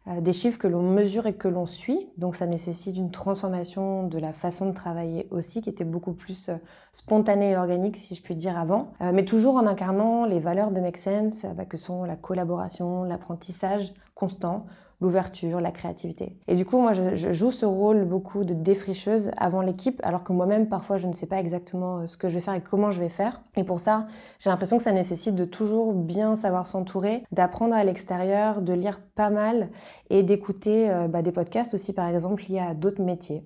euh, 0.08 0.22
des 0.22 0.32
chiffres 0.32 0.58
que 0.58 0.66
l'on 0.66 0.82
mesure 0.82 1.26
et 1.26 1.34
que 1.34 1.46
l'on 1.46 1.66
suit. 1.66 2.08
Donc 2.16 2.36
ça 2.36 2.46
nécessite 2.46 2.96
une 2.96 3.10
transformation 3.10 4.06
de 4.06 4.18
la 4.18 4.32
façon 4.32 4.70
de 4.70 4.74
travailler 4.74 5.28
aussi, 5.30 5.60
qui 5.60 5.68
était 5.68 5.84
beaucoup 5.84 6.14
plus 6.14 6.48
euh, 6.48 6.56
spontanée 6.92 7.50
et 7.50 7.56
organique, 7.56 7.98
si 7.98 8.14
je 8.14 8.22
puis 8.22 8.34
dire, 8.34 8.58
avant. 8.58 8.92
Euh, 9.02 9.12
mais 9.12 9.26
toujours 9.26 9.56
en 9.56 9.66
incarnant 9.66 10.24
les 10.24 10.40
valeurs 10.40 10.70
de 10.70 10.80
Make 10.80 10.96
Sense, 10.96 11.44
bah, 11.54 11.66
que 11.66 11.76
sont 11.76 12.04
la 12.04 12.16
collaboration, 12.16 13.04
l'apprentissage 13.04 13.92
constant, 14.14 14.64
l'ouverture, 15.00 15.60
la 15.60 15.70
créativité. 15.70 16.36
Et 16.48 16.56
du 16.56 16.64
coup, 16.64 16.78
moi, 16.78 16.92
je, 16.92 17.14
je, 17.14 17.32
joue 17.32 17.50
ce 17.50 17.66
rôle 17.66 18.04
beaucoup 18.04 18.44
de 18.44 18.54
défricheuse 18.54 19.30
avant 19.36 19.60
l'équipe, 19.60 20.00
alors 20.02 20.24
que 20.24 20.32
moi-même, 20.32 20.68
parfois, 20.68 20.96
je 20.96 21.06
ne 21.06 21.12
sais 21.12 21.26
pas 21.26 21.38
exactement 21.38 21.98
euh, 21.98 22.06
ce 22.06 22.16
que 22.16 22.28
je 22.28 22.36
vais 22.36 22.40
faire 22.40 22.54
et 22.54 22.60
comment 22.60 22.90
je 22.90 23.00
vais 23.00 23.08
faire. 23.08 23.42
Et 23.56 23.64
pour 23.64 23.80
ça, 23.80 24.06
j'ai 24.38 24.50
l'impression 24.50 24.76
que 24.76 24.82
ça 24.82 24.92
nécessite 24.92 25.34
de 25.34 25.44
toujours 25.44 25.92
bien 25.92 26.36
savoir 26.36 26.66
s'entourer, 26.66 27.24
d'apprendre 27.32 27.74
à 27.74 27.84
l'extérieur, 27.84 28.62
de 28.62 28.72
lire 28.72 29.00
pas 29.14 29.30
mal 29.30 29.68
et 30.10 30.22
d'écouter 30.22 30.90
euh, 30.90 31.08
bah, 31.08 31.22
des 31.22 31.32
podcasts 31.32 31.74
aussi, 31.74 31.92
par 31.92 32.08
exemple, 32.08 32.42
liés 32.48 32.60
à 32.60 32.74
d'autres 32.74 33.02
métiers. 33.02 33.44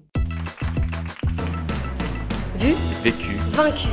Vu, 2.56 2.74
Vécu. 3.02 3.36
vaincu. 3.52 3.88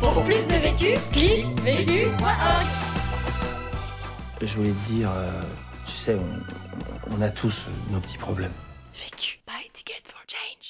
Pour 0.00 0.22
plus 0.24 0.46
de 0.48 0.60
vécu, 0.60 0.98
clique 1.12 1.46
vécu.org. 1.60 2.66
Je 4.42 4.56
voulais 4.56 4.72
te 4.72 4.92
dire, 4.92 5.10
euh, 5.10 5.30
sais, 6.04 6.14
on, 6.16 7.16
on 7.16 7.22
a 7.22 7.30
tous 7.30 7.64
nos 7.90 8.00
petits 8.00 8.18
problèmes. 8.18 8.52
Vécu 8.94 9.40
by 9.46 9.70
Ticket 9.72 10.02
for 10.06 10.20
Change. 10.26 10.63